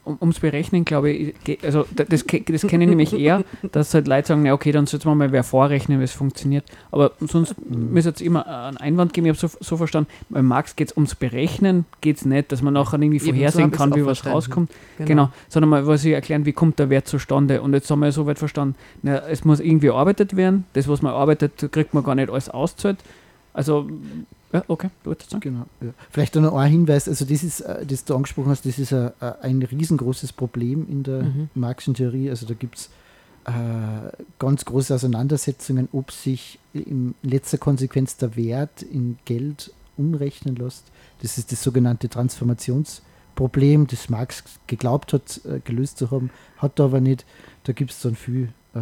[0.05, 4.09] Um, ums Berechnen, glaube ich, also da- das, das kenne ich nämlich eher, dass halt
[4.09, 6.65] Leute sagen, na okay, dann sollten wir mal wer vorrechnen, wie es funktioniert.
[6.91, 10.77] Aber sonst müsste es immer einen Einwand geben, ich habe so, so verstanden, bei Marx
[10.77, 13.79] geht es ums Berechnen, geht es nicht, dass man nachher irgendwie Eben, so vorhersehen ich's
[13.79, 14.71] kann, wie was rauskommt.
[14.99, 15.31] Genau.
[15.49, 17.63] sondern mal, was ich erklären, wie kommt der Wert zustande.
[17.63, 21.03] Und jetzt haben wir so weit verstanden, na, es muss irgendwie erarbeitet werden, das, was
[21.03, 22.99] man arbeitet, kriegt man gar nicht alles auszahlt.
[23.55, 23.89] Also,
[24.53, 25.41] ja, okay, du sagen.
[25.41, 25.67] Genau.
[25.81, 25.95] Ja.
[26.11, 29.13] Vielleicht noch ein Hinweis, also das ist, äh, das du angesprochen hast, das ist ein,
[29.21, 31.49] ein riesengroßes Problem in der Mhm.
[31.55, 32.31] Marxischen Theorie.
[32.31, 32.91] Also da gibt es
[33.45, 33.51] äh,
[34.39, 40.85] ganz große Auseinandersetzungen, ob sich in letzter Konsequenz der Wert in Geld umrechnen lässt.
[41.23, 46.87] Das ist das sogenannte Transformationsproblem, das Marx geglaubt hat, äh, gelöst zu haben, hat er
[46.87, 47.25] aber nicht.
[47.65, 48.79] Da gibt es dann viel äh,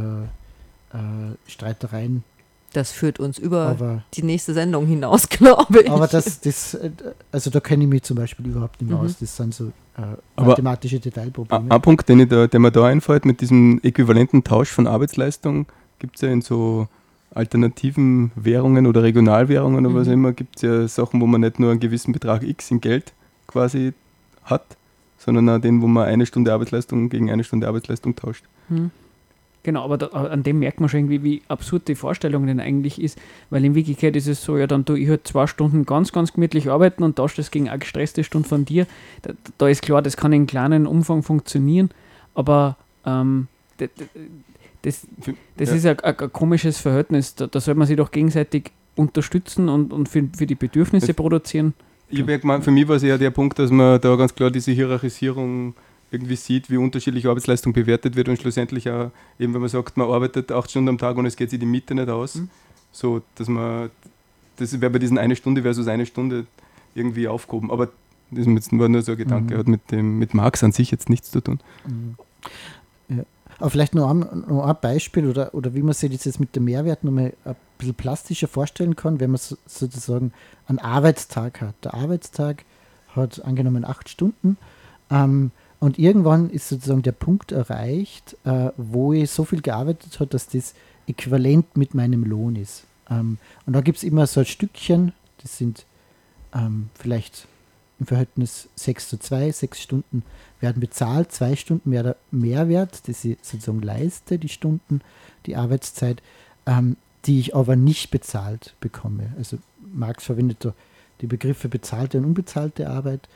[0.97, 2.25] äh, Streitereien.
[2.73, 5.91] Das führt uns über Aber die nächste Sendung hinaus, glaube ich.
[5.91, 6.91] aber das, das, äh,
[7.33, 9.07] also da kenne ich mich zum Beispiel überhaupt nicht mehr Mhm.
[9.07, 9.19] aus.
[9.19, 9.67] Das sind so
[9.99, 10.03] äh,
[10.37, 11.71] Aber- mathematische Ein Detailprobleme.
[11.71, 15.67] ein Punkt, den ich da, der mir da einfällt, mit diesem äquivalenten Tausch von Arbeitsleistung,
[15.99, 16.87] gibt es ja in so
[17.45, 20.11] alternativen Währungen oder Regionalwährungen oder was Mhm.
[20.13, 22.81] auch immer, gibt es ja Sachen, wo man nicht nur einen gewissen Betrag X in
[22.81, 23.13] Geld
[23.47, 23.93] quasi
[24.45, 24.65] hat,
[25.19, 28.45] sondern auch den, wo man eine Stunde Arbeitsleistung gegen eine Stunde Arbeitsleistung tauscht.
[28.69, 28.91] Hm.
[29.63, 33.01] Genau, aber da, an dem merkt man schon irgendwie, wie absurd die Vorstellung denn eigentlich
[33.01, 33.19] ist,
[33.51, 36.33] weil in Wirklichkeit ist es so, ja, dann tu ich halt zwei Stunden ganz, ganz
[36.33, 38.87] gemütlich arbeiten und tausche das gegen eine gestresste Stunde von dir.
[39.21, 41.91] Da, da ist klar, das kann in kleinen Umfang funktionieren,
[42.35, 43.49] aber ähm,
[44.83, 45.75] das, Für- das ja.
[45.77, 47.35] ist ein, ein, ein komisches Verhältnis.
[47.35, 51.17] Da, da soll man sich doch gegenseitig unterstützen und, und für, für die Bedürfnisse Das-
[51.17, 51.75] produzieren.
[52.09, 54.35] Ich hab ja gemeint, für mich war es eher der Punkt, dass man da ganz
[54.35, 55.75] klar diese Hierarchisierung
[56.11, 60.11] irgendwie sieht, wie unterschiedlich Arbeitsleistung bewertet wird und schlussendlich auch, eben wenn man sagt, man
[60.11, 62.51] arbeitet acht Stunden am Tag und es geht sich die Miete nicht aus, Mhm.
[62.93, 63.91] so dass man,
[64.57, 66.47] das wäre bei diesen eine Stunde versus eine Stunde
[66.95, 67.71] irgendwie aufgehoben.
[67.71, 67.89] Aber
[68.33, 69.59] das war nur so ein Gedanke, Mhm.
[69.59, 71.61] hat mit dem mit Marx an sich jetzt nichts zu tun.
[71.87, 72.17] Mhm.
[73.17, 73.25] Ja.
[73.59, 76.57] Aber vielleicht noch ein, noch ein Beispiel oder, oder wie man sich das jetzt mit
[76.57, 80.33] dem Mehrwert nochmal ein bisschen plastischer vorstellen kann, wenn man so, sozusagen
[80.67, 81.75] einen Arbeitstag hat.
[81.85, 82.65] Der Arbeitstag
[83.15, 84.57] hat angenommen acht Stunden
[85.11, 85.51] ähm,
[85.81, 90.47] und irgendwann ist sozusagen der Punkt erreicht, äh, wo ich so viel gearbeitet habe, dass
[90.47, 90.75] das
[91.09, 92.85] äquivalent mit meinem Lohn ist.
[93.11, 95.13] Ähm, und da gibt es immer so ein Stückchen,
[95.43, 95.87] das sind
[96.55, 97.49] ähm, vielleicht
[97.99, 100.23] im Verhältnis 6 zu 2, 6 Stunden
[100.61, 105.01] werden bezahlt, zwei Stunden mehr der Mehrwert, das ich sozusagen leiste, die Stunden,
[105.47, 106.23] die Arbeitszeit,
[106.67, 109.33] ähm, die ich aber nicht bezahlt bekomme.
[109.39, 109.59] Also
[109.93, 110.75] Marx verwendet da
[111.21, 113.29] die Begriffe bezahlte und unbezahlte Arbeit.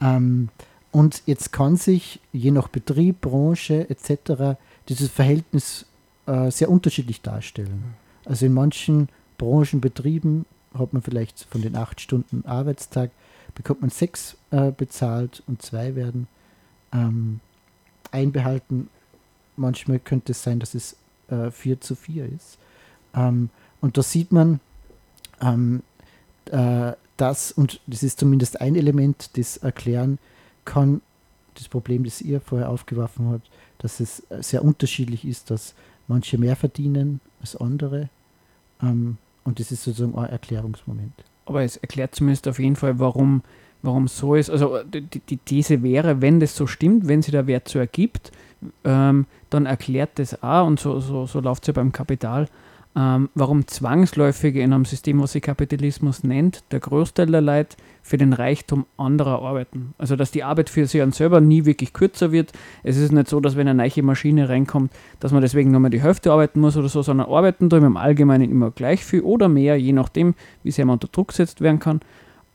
[0.00, 0.48] Ähm,
[0.90, 4.58] und jetzt kann sich je nach Betrieb, Branche etc.
[4.88, 5.86] dieses Verhältnis
[6.26, 7.94] äh, sehr unterschiedlich darstellen.
[8.24, 13.10] Also in manchen Branchen, Betrieben hat man vielleicht von den acht Stunden Arbeitstag
[13.54, 16.28] bekommt man sechs äh, bezahlt und zwei werden
[16.92, 17.40] ähm,
[18.12, 18.88] einbehalten.
[19.56, 20.96] Manchmal könnte es sein, dass es
[21.28, 22.58] äh, 4 zu 4 ist.
[23.14, 24.60] Ähm, und da sieht man,
[25.40, 25.82] ähm,
[26.46, 30.18] äh, dass, und das ist zumindest ein Element, das erklären
[30.68, 31.00] kann,
[31.54, 35.74] das Problem, das ihr vorher aufgeworfen habt, dass es sehr unterschiedlich ist, dass
[36.06, 38.10] manche mehr verdienen als andere.
[38.82, 41.12] Ähm, und das ist sozusagen ein Erklärungsmoment.
[41.46, 43.42] Aber es erklärt zumindest auf jeden Fall, warum,
[43.82, 44.50] warum so ist.
[44.50, 48.30] Also die, die These wäre, wenn das so stimmt, wenn sich der Wert so ergibt,
[48.84, 52.48] ähm, dann erklärt das auch, und so, so, so läuft es ja beim Kapital,
[52.98, 58.18] ähm, warum zwangsläufig in einem System, was sich Kapitalismus nennt, der Großteil der Leute für
[58.18, 59.94] den Reichtum anderer arbeiten.
[59.98, 62.50] Also dass die Arbeit für sie an selber nie wirklich kürzer wird.
[62.82, 64.90] Es ist nicht so, dass wenn eine neue Maschine reinkommt,
[65.20, 67.96] dass man deswegen nur mal die Hälfte arbeiten muss oder so, sondern arbeiten tun im
[67.96, 70.34] Allgemeinen immer gleich viel oder mehr, je nachdem,
[70.64, 72.00] wie sehr man unter Druck gesetzt werden kann.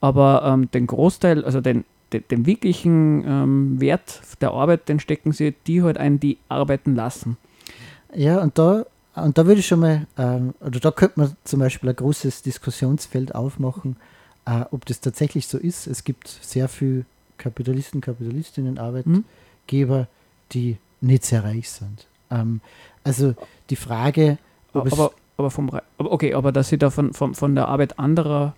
[0.01, 5.31] Aber ähm, den Großteil, also den, den, den wirklichen ähm, Wert der Arbeit, den stecken
[5.31, 7.37] sie die halt ein, die arbeiten lassen.
[8.13, 8.85] Ja, und da
[9.15, 12.41] und da würde ich schon mal, ähm, oder da könnte man zum Beispiel ein großes
[12.41, 13.95] Diskussionsfeld aufmachen,
[14.45, 15.87] äh, ob das tatsächlich so ist.
[15.87, 17.05] Es gibt sehr viele
[17.37, 20.07] Kapitalisten, Kapitalistinnen, Arbeitgeber, mhm.
[20.51, 22.07] die nicht sehr reich sind.
[22.31, 22.61] Ähm,
[23.03, 23.35] also
[23.69, 24.37] die Frage,
[24.73, 27.99] ob aber, aber vom aber okay, aber dass sie da von, von, von der Arbeit
[27.99, 28.55] anderer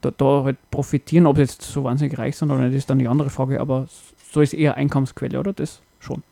[0.00, 2.98] da, da halt profitieren, ob sie jetzt so wahnsinnig reich sind oder nicht, ist dann
[2.98, 3.86] die andere Frage, aber
[4.32, 5.52] so ist eher Einkommensquelle, oder?
[5.52, 6.22] Das schon.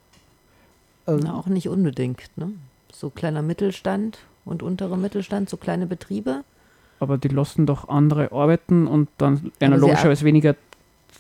[1.07, 2.53] Na, auch nicht unbedingt, ne?
[2.93, 6.45] So kleiner Mittelstand und unterer Mittelstand, so kleine Betriebe.
[7.01, 10.55] Aber die lassen doch andere arbeiten und dann werden logischerweise weniger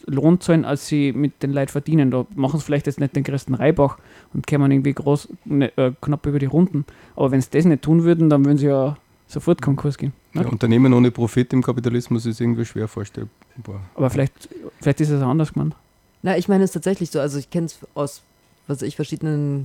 [0.06, 2.10] Lohn zahlen, als sie mit den Leuten verdienen.
[2.10, 3.98] Da machen sie vielleicht jetzt nicht den größten Reibach
[4.32, 6.84] und kommen irgendwie groß, ne, äh, knapp über die Runden.
[7.16, 8.96] Aber wenn sie das nicht tun würden, dann würden sie ja
[9.26, 10.12] sofort Konkurs gehen.
[10.32, 10.42] Ne?
[10.42, 13.80] Ja, Unternehmen ohne Profit im Kapitalismus ist irgendwie schwer vorstellbar.
[13.94, 14.48] Aber vielleicht,
[14.80, 15.74] vielleicht ist es anders gemeint.
[16.22, 17.20] Na, ich meine es tatsächlich so.
[17.20, 18.22] Also ich kenne es aus,
[18.66, 19.64] was ich, verschiedenen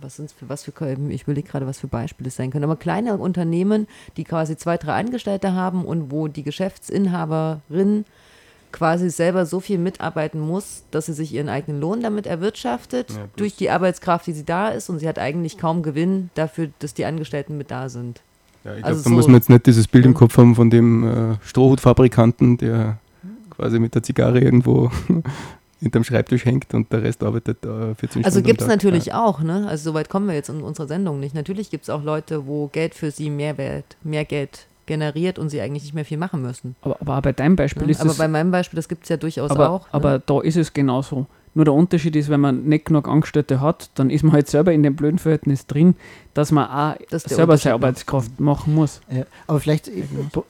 [0.00, 0.72] was sind für was für
[1.08, 2.64] ich überlege gerade, was für Beispiele es sein können.
[2.64, 3.86] Aber kleine Unternehmen,
[4.16, 8.04] die quasi zwei, drei Angestellte haben und wo die Geschäftsinhaberin
[8.72, 13.24] quasi selber so viel mitarbeiten muss, dass sie sich ihren eigenen Lohn damit erwirtschaftet, ja,
[13.36, 16.92] durch die Arbeitskraft, die sie da ist, und sie hat eigentlich kaum Gewinn dafür, dass
[16.92, 18.20] die Angestellten mit da sind.
[18.64, 20.54] Ja, ich also glaube, da so muss man jetzt nicht dieses Bild im Kopf haben
[20.54, 22.98] von dem äh, Strohhutfabrikanten, der
[23.50, 24.90] quasi mit der Zigarre irgendwo
[25.80, 28.24] hinterm Schreibtisch hängt und der Rest arbeitet äh, 14 Stunden.
[28.24, 29.24] Also gibt es natürlich ja.
[29.24, 29.66] auch, ne?
[29.68, 31.34] Also soweit kommen wir jetzt in unserer Sendung nicht.
[31.34, 35.50] Natürlich gibt es auch Leute, wo Geld für sie mehr Wert, mehr Geld generiert und
[35.50, 36.76] sie eigentlich nicht mehr viel machen müssen.
[36.80, 38.18] Aber, aber bei deinem Beispiel ja, ist aber es.
[38.18, 39.82] Aber bei meinem Beispiel, das gibt es ja durchaus aber, auch.
[39.82, 39.94] Ne?
[39.94, 41.26] Aber da ist es genauso.
[41.54, 44.72] Nur der Unterschied ist, wenn man nicht genug Angestellte hat, dann ist man halt selber
[44.72, 45.94] in dem blöden Verhältnis drin,
[46.34, 49.00] dass man auch das selber seine Arbeitskraft machen muss.
[49.10, 49.90] Ja, aber vielleicht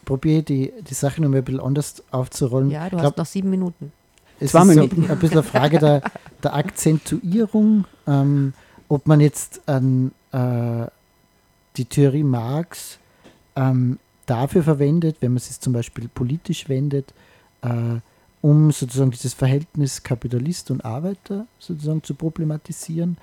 [0.04, 2.70] probiere ich die, die Sache noch mal ein bisschen anders aufzurollen.
[2.70, 3.92] Ja, du Glaub, hast noch sieben Minuten
[4.40, 5.06] es Zwei ist Minuten.
[5.06, 6.02] So ein bisschen eine Frage der,
[6.42, 8.52] der Akzentuierung, ähm,
[8.88, 10.86] ob man jetzt an äh,
[11.76, 12.98] die Theorie Marx
[13.54, 17.12] ähm, dafür verwendet, wenn man es zum Beispiel politisch wendet,
[17.62, 18.00] äh,
[18.42, 23.16] um sozusagen dieses Verhältnis Kapitalist und Arbeiter sozusagen zu problematisieren,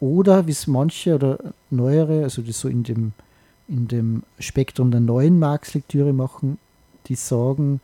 [0.00, 1.38] oder wie es manche oder
[1.68, 3.12] neuere, also das so in dem,
[3.68, 6.58] in dem Spektrum der neuen Marx-Lektüre machen,
[7.06, 7.80] die sagen,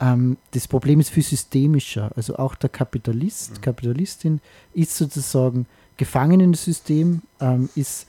[0.00, 2.10] ähm, das Problem ist viel systemischer.
[2.16, 3.60] Also auch der Kapitalist, mhm.
[3.60, 4.40] Kapitalistin
[4.74, 5.66] ist sozusagen
[5.96, 8.06] gefangen in das System, ähm, ist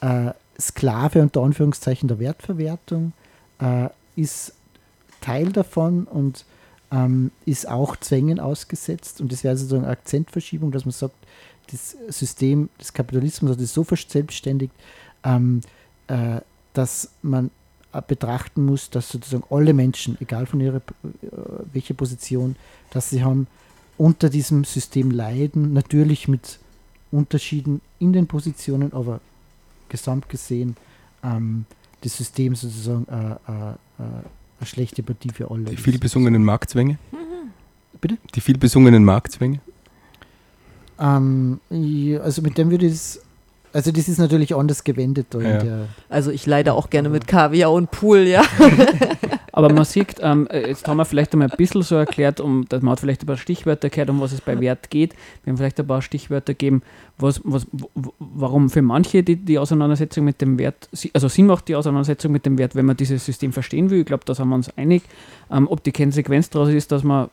[0.00, 3.12] äh, Sklave unter Anführungszeichen der Wertverwertung,
[3.60, 4.52] äh, ist
[5.20, 6.44] Teil davon und
[6.90, 9.20] ähm, ist auch Zwängen ausgesetzt.
[9.20, 11.14] Und das wäre sozusagen eine Akzentverschiebung, dass man sagt,
[11.70, 14.72] das System des Kapitalismus hat es so verselbstständigt,
[15.24, 15.60] ähm,
[16.08, 16.40] äh,
[16.72, 17.50] dass man
[18.06, 20.80] betrachten muss, dass sozusagen alle Menschen, egal von ihrer äh,
[21.72, 22.56] welche Position,
[22.90, 23.46] dass sie haben,
[23.98, 26.58] unter diesem System leiden, natürlich mit
[27.10, 29.20] Unterschieden in den Positionen, aber
[29.88, 30.76] gesamt gesehen
[31.22, 31.66] ähm,
[32.02, 35.64] das System sozusagen äh, äh, äh, eine schlechte Partie für alle.
[35.64, 36.98] Die viel besungenen Marktzwänge?
[37.12, 37.50] Mhm.
[38.00, 38.18] Bitte?
[38.34, 39.60] Die viel besungenen Marktzwänge?
[40.98, 43.20] Ähm, ja, also mit dem würde ich es
[43.72, 45.26] also das ist natürlich anders gewendet.
[45.34, 45.86] Ja.
[46.08, 48.42] also ich leide auch gerne mit Kaviar und Pool, ja.
[49.52, 52.66] Aber man sieht, ähm, äh, jetzt haben wir vielleicht einmal ein bisschen so erklärt, um,
[52.68, 55.14] dass man hat vielleicht ein paar Stichwörter gehört, um was es bei Wert geht.
[55.42, 56.82] Wir haben vielleicht ein paar Stichwörter gegeben,
[57.18, 57.66] was, was,
[58.18, 62.46] warum für manche die, die Auseinandersetzung mit dem Wert, also Sinn macht die Auseinandersetzung mit
[62.46, 64.00] dem Wert, wenn man dieses System verstehen will.
[64.00, 65.02] Ich glaube, da sind wir uns einig.
[65.50, 67.28] Ähm, ob die Konsequenz daraus ist, dass man,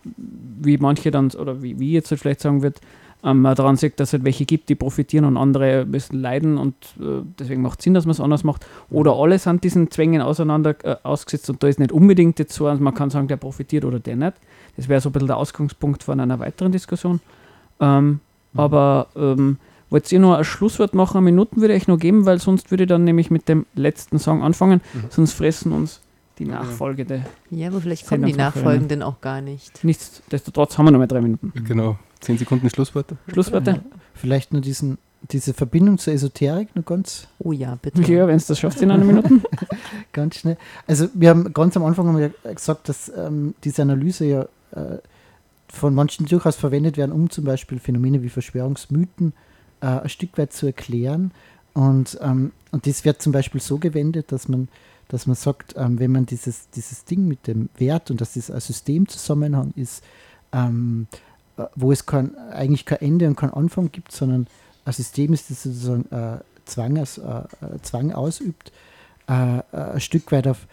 [0.59, 2.81] wie manche dann, oder wie, wie jetzt vielleicht sagen wird,
[3.24, 6.22] ähm, man daran sieht, dass es halt welche gibt, die profitieren und andere ein bisschen
[6.22, 8.65] leiden und äh, deswegen macht es Sinn, dass man es anders macht.
[8.89, 12.68] Oder alle sind diesen Zwängen auseinander äh, ausgesetzt und da ist nicht unbedingt jetzt so,
[12.68, 14.34] also man kann sagen, der profitiert oder der nicht.
[14.76, 17.20] Das wäre so ein bisschen der Ausgangspunkt von einer weiteren Diskussion.
[17.80, 18.20] Ähm, mhm.
[18.59, 19.57] Aber ähm,
[19.89, 21.24] wollt ihr noch ein Schlusswort machen?
[21.24, 24.43] Minuten würde ich noch geben, weil sonst würde ich dann nämlich mit dem letzten Song
[24.43, 25.05] anfangen, mhm.
[25.09, 26.01] sonst fressen uns
[26.38, 27.26] die nachfolgende.
[27.49, 29.84] Ja, aber vielleicht kommen die nachfolgenden auch gar nicht.
[29.84, 31.51] Nichtsdestotrotz haben wir noch mal drei Minuten.
[31.65, 31.97] Genau.
[32.20, 33.18] Zehn Sekunden Schlussworte.
[33.32, 33.82] Schlussworte?
[34.13, 34.97] Vielleicht nur diesen,
[35.32, 38.01] diese Verbindung zur Esoterik noch ganz, Oh ja, bitte.
[38.11, 39.30] Ja, wenn es das schafft in einer Minute.
[40.13, 40.57] ganz schnell.
[40.88, 44.41] Also wir haben ganz am Anfang haben wir ja gesagt, dass ähm, diese Analyse ja
[44.72, 44.97] äh,
[45.70, 49.34] von manchen durchaus verwendet werden, um zum Beispiel Phänomene wie Verschwörungsmythen
[49.82, 51.32] äh, ein Stück weit zu erklären.
[51.74, 54.68] Und, ähm, und das wird zum Beispiel so gewendet, dass man,
[55.09, 58.49] dass man sagt, ähm, wenn man dieses, dieses Ding mit dem Wert und dass das
[58.49, 60.03] ein Systemzusammenhang ist,
[60.53, 61.18] ähm, äh,
[61.76, 64.47] wo es kein, eigentlich kein Ende und kein Anfang gibt, sondern
[64.86, 67.05] ein System ist, das sozusagen äh, Zwang, äh, äh,
[67.82, 68.72] Zwang ausübt,
[69.28, 70.68] äh, äh, ein Stück weit auf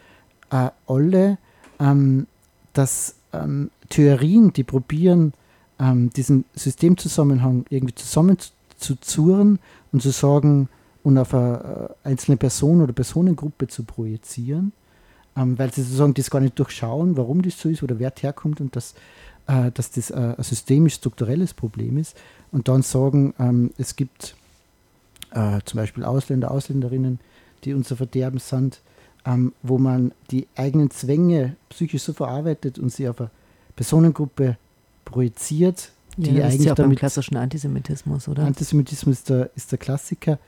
[0.51, 1.39] äh, alle,
[1.81, 2.27] ähm,
[2.73, 5.33] dass ähm, Theorien, die probieren,
[5.79, 9.59] ähm, diesen Systemzusammenhang irgendwie zusammenzuzurren
[9.93, 10.69] und zu sagen
[11.03, 14.73] und auf eine äh, einzelne Person oder Personengruppe zu projizieren,
[15.37, 18.61] ähm, weil sie sozusagen das gar nicht durchschauen, warum das so ist oder wer herkommt
[18.61, 18.95] und dass,
[19.47, 22.17] äh, dass das äh, ein systemisch strukturelles Problem ist
[22.53, 24.37] und dann sagen, ähm, es gibt
[25.33, 27.21] äh, zum Beispiel Ausländer, Ausländerinnen,
[27.65, 28.81] die unser Verderben sind,
[29.27, 33.31] ähm, wo man die eigenen Zwänge psychisch so verarbeitet und sie auf eine
[33.77, 34.57] Personengruppe
[35.05, 38.45] projiziert, Ja, die das ist eigentlich ja auch beim damit klassischen Antisemitismus, oder?
[38.45, 40.39] Antisemitismus ist der, ist der Klassiker.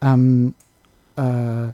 [0.00, 0.54] Ähm,
[1.16, 1.68] äh,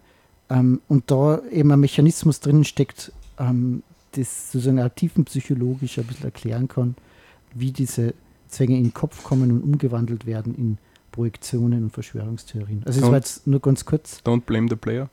[0.50, 6.24] ähm, und da eben ein Mechanismus drin steckt, ähm, das sozusagen auch tiefenpsychologisch ein bisschen
[6.24, 6.94] erklären kann,
[7.54, 8.14] wie diese
[8.48, 10.78] Zwänge in den Kopf kommen und umgewandelt werden in
[11.12, 12.82] Projektionen und Verschwörungstheorien.
[12.86, 14.20] Also das Und- war jetzt nur ganz kurz.
[14.24, 15.08] Don't blame the player.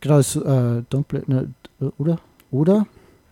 [0.00, 1.52] Genau, so, äh, don't play, ne,
[1.98, 2.18] oder?
[2.50, 2.86] Oder?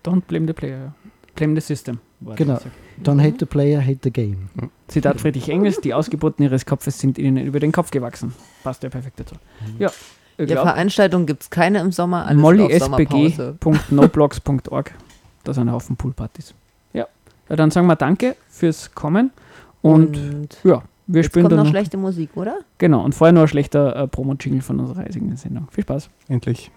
[0.05, 0.95] Don't blame the player.
[1.35, 1.99] Blame the system.
[2.21, 2.55] war Genau.
[2.55, 2.65] das.
[3.03, 4.49] Don't hate the player, hate the game.
[4.89, 8.33] Zitat Friedrich Engels, die Ausgeburten ihres Kopfes sind ihnen über den Kopf gewachsen.
[8.63, 9.35] Passt ja perfekt dazu.
[9.79, 9.95] Ja, ich
[10.39, 13.57] Ja, Veranstaltungen gibt es keine im Sommer, alles auf Sommerpause.
[13.63, 14.93] mollysbg.noblogs.org.
[15.45, 16.55] Da sind ein Haufen Poolpartys.
[16.93, 17.07] Ja.
[17.49, 19.31] ja, dann sagen wir Danke fürs Kommen.
[19.83, 22.59] Und, Und ja, wir jetzt spielen kommt dann noch noch, schlechte Musik, oder?
[22.79, 25.69] Genau, und vorher noch ein schlechter äh, Promo-Jingle von unserer reisigen Sendung.
[25.71, 26.09] Viel Spaß.
[26.29, 26.71] Endlich.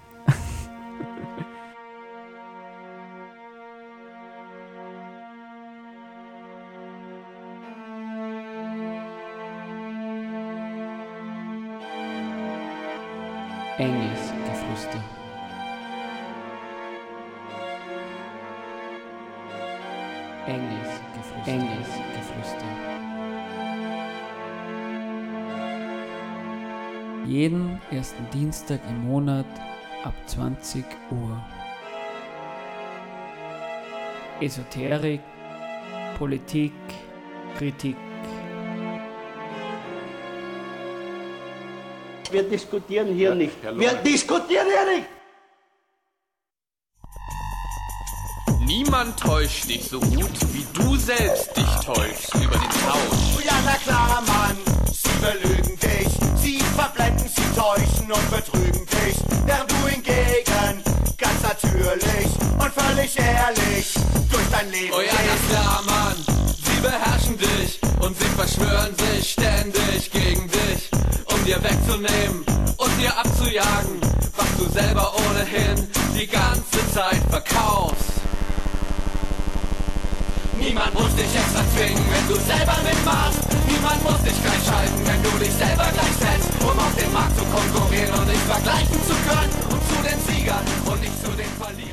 [28.38, 29.48] Dienstag im Monat
[30.04, 31.44] ab 20 Uhr.
[34.40, 35.22] Esoterik,
[36.20, 36.74] Politik,
[37.58, 37.96] Kritik.
[42.30, 43.56] Wir diskutieren hier nicht.
[43.74, 45.08] Wir diskutieren hier nicht.
[48.68, 53.44] Niemand täuscht dich so gut, wie du selbst dich täuschst über den Tausch.
[53.44, 54.58] Ja, na klar, Mann,
[54.92, 55.67] sie belügen
[58.08, 60.84] täuschen und betrügen dich, während du hingegen
[61.18, 62.30] ganz natürlich
[62.60, 63.94] und völlig ehrlich
[64.32, 66.16] durch dein Leben Oh ja, na klar, Mann,
[66.64, 70.90] sie beherrschen dich und sie verschwören sich ständig gegen dich,
[71.26, 72.46] um dir wegzunehmen
[72.78, 74.02] und dir abzujagen,
[74.36, 75.88] was du selber ohnehin
[76.18, 78.27] die ganze Zeit verkaufst.
[80.60, 83.42] Niemand muss dich extra zwingen, wenn du selber mitmachst.
[83.68, 87.38] Niemand muss dich gleich schalten, wenn du dich selber gleich setzt, um auf dem Markt
[87.38, 89.54] zu konkurrieren und dich vergleichen zu können.
[89.70, 91.87] Und zu den Siegern und nicht zu den Verlierern.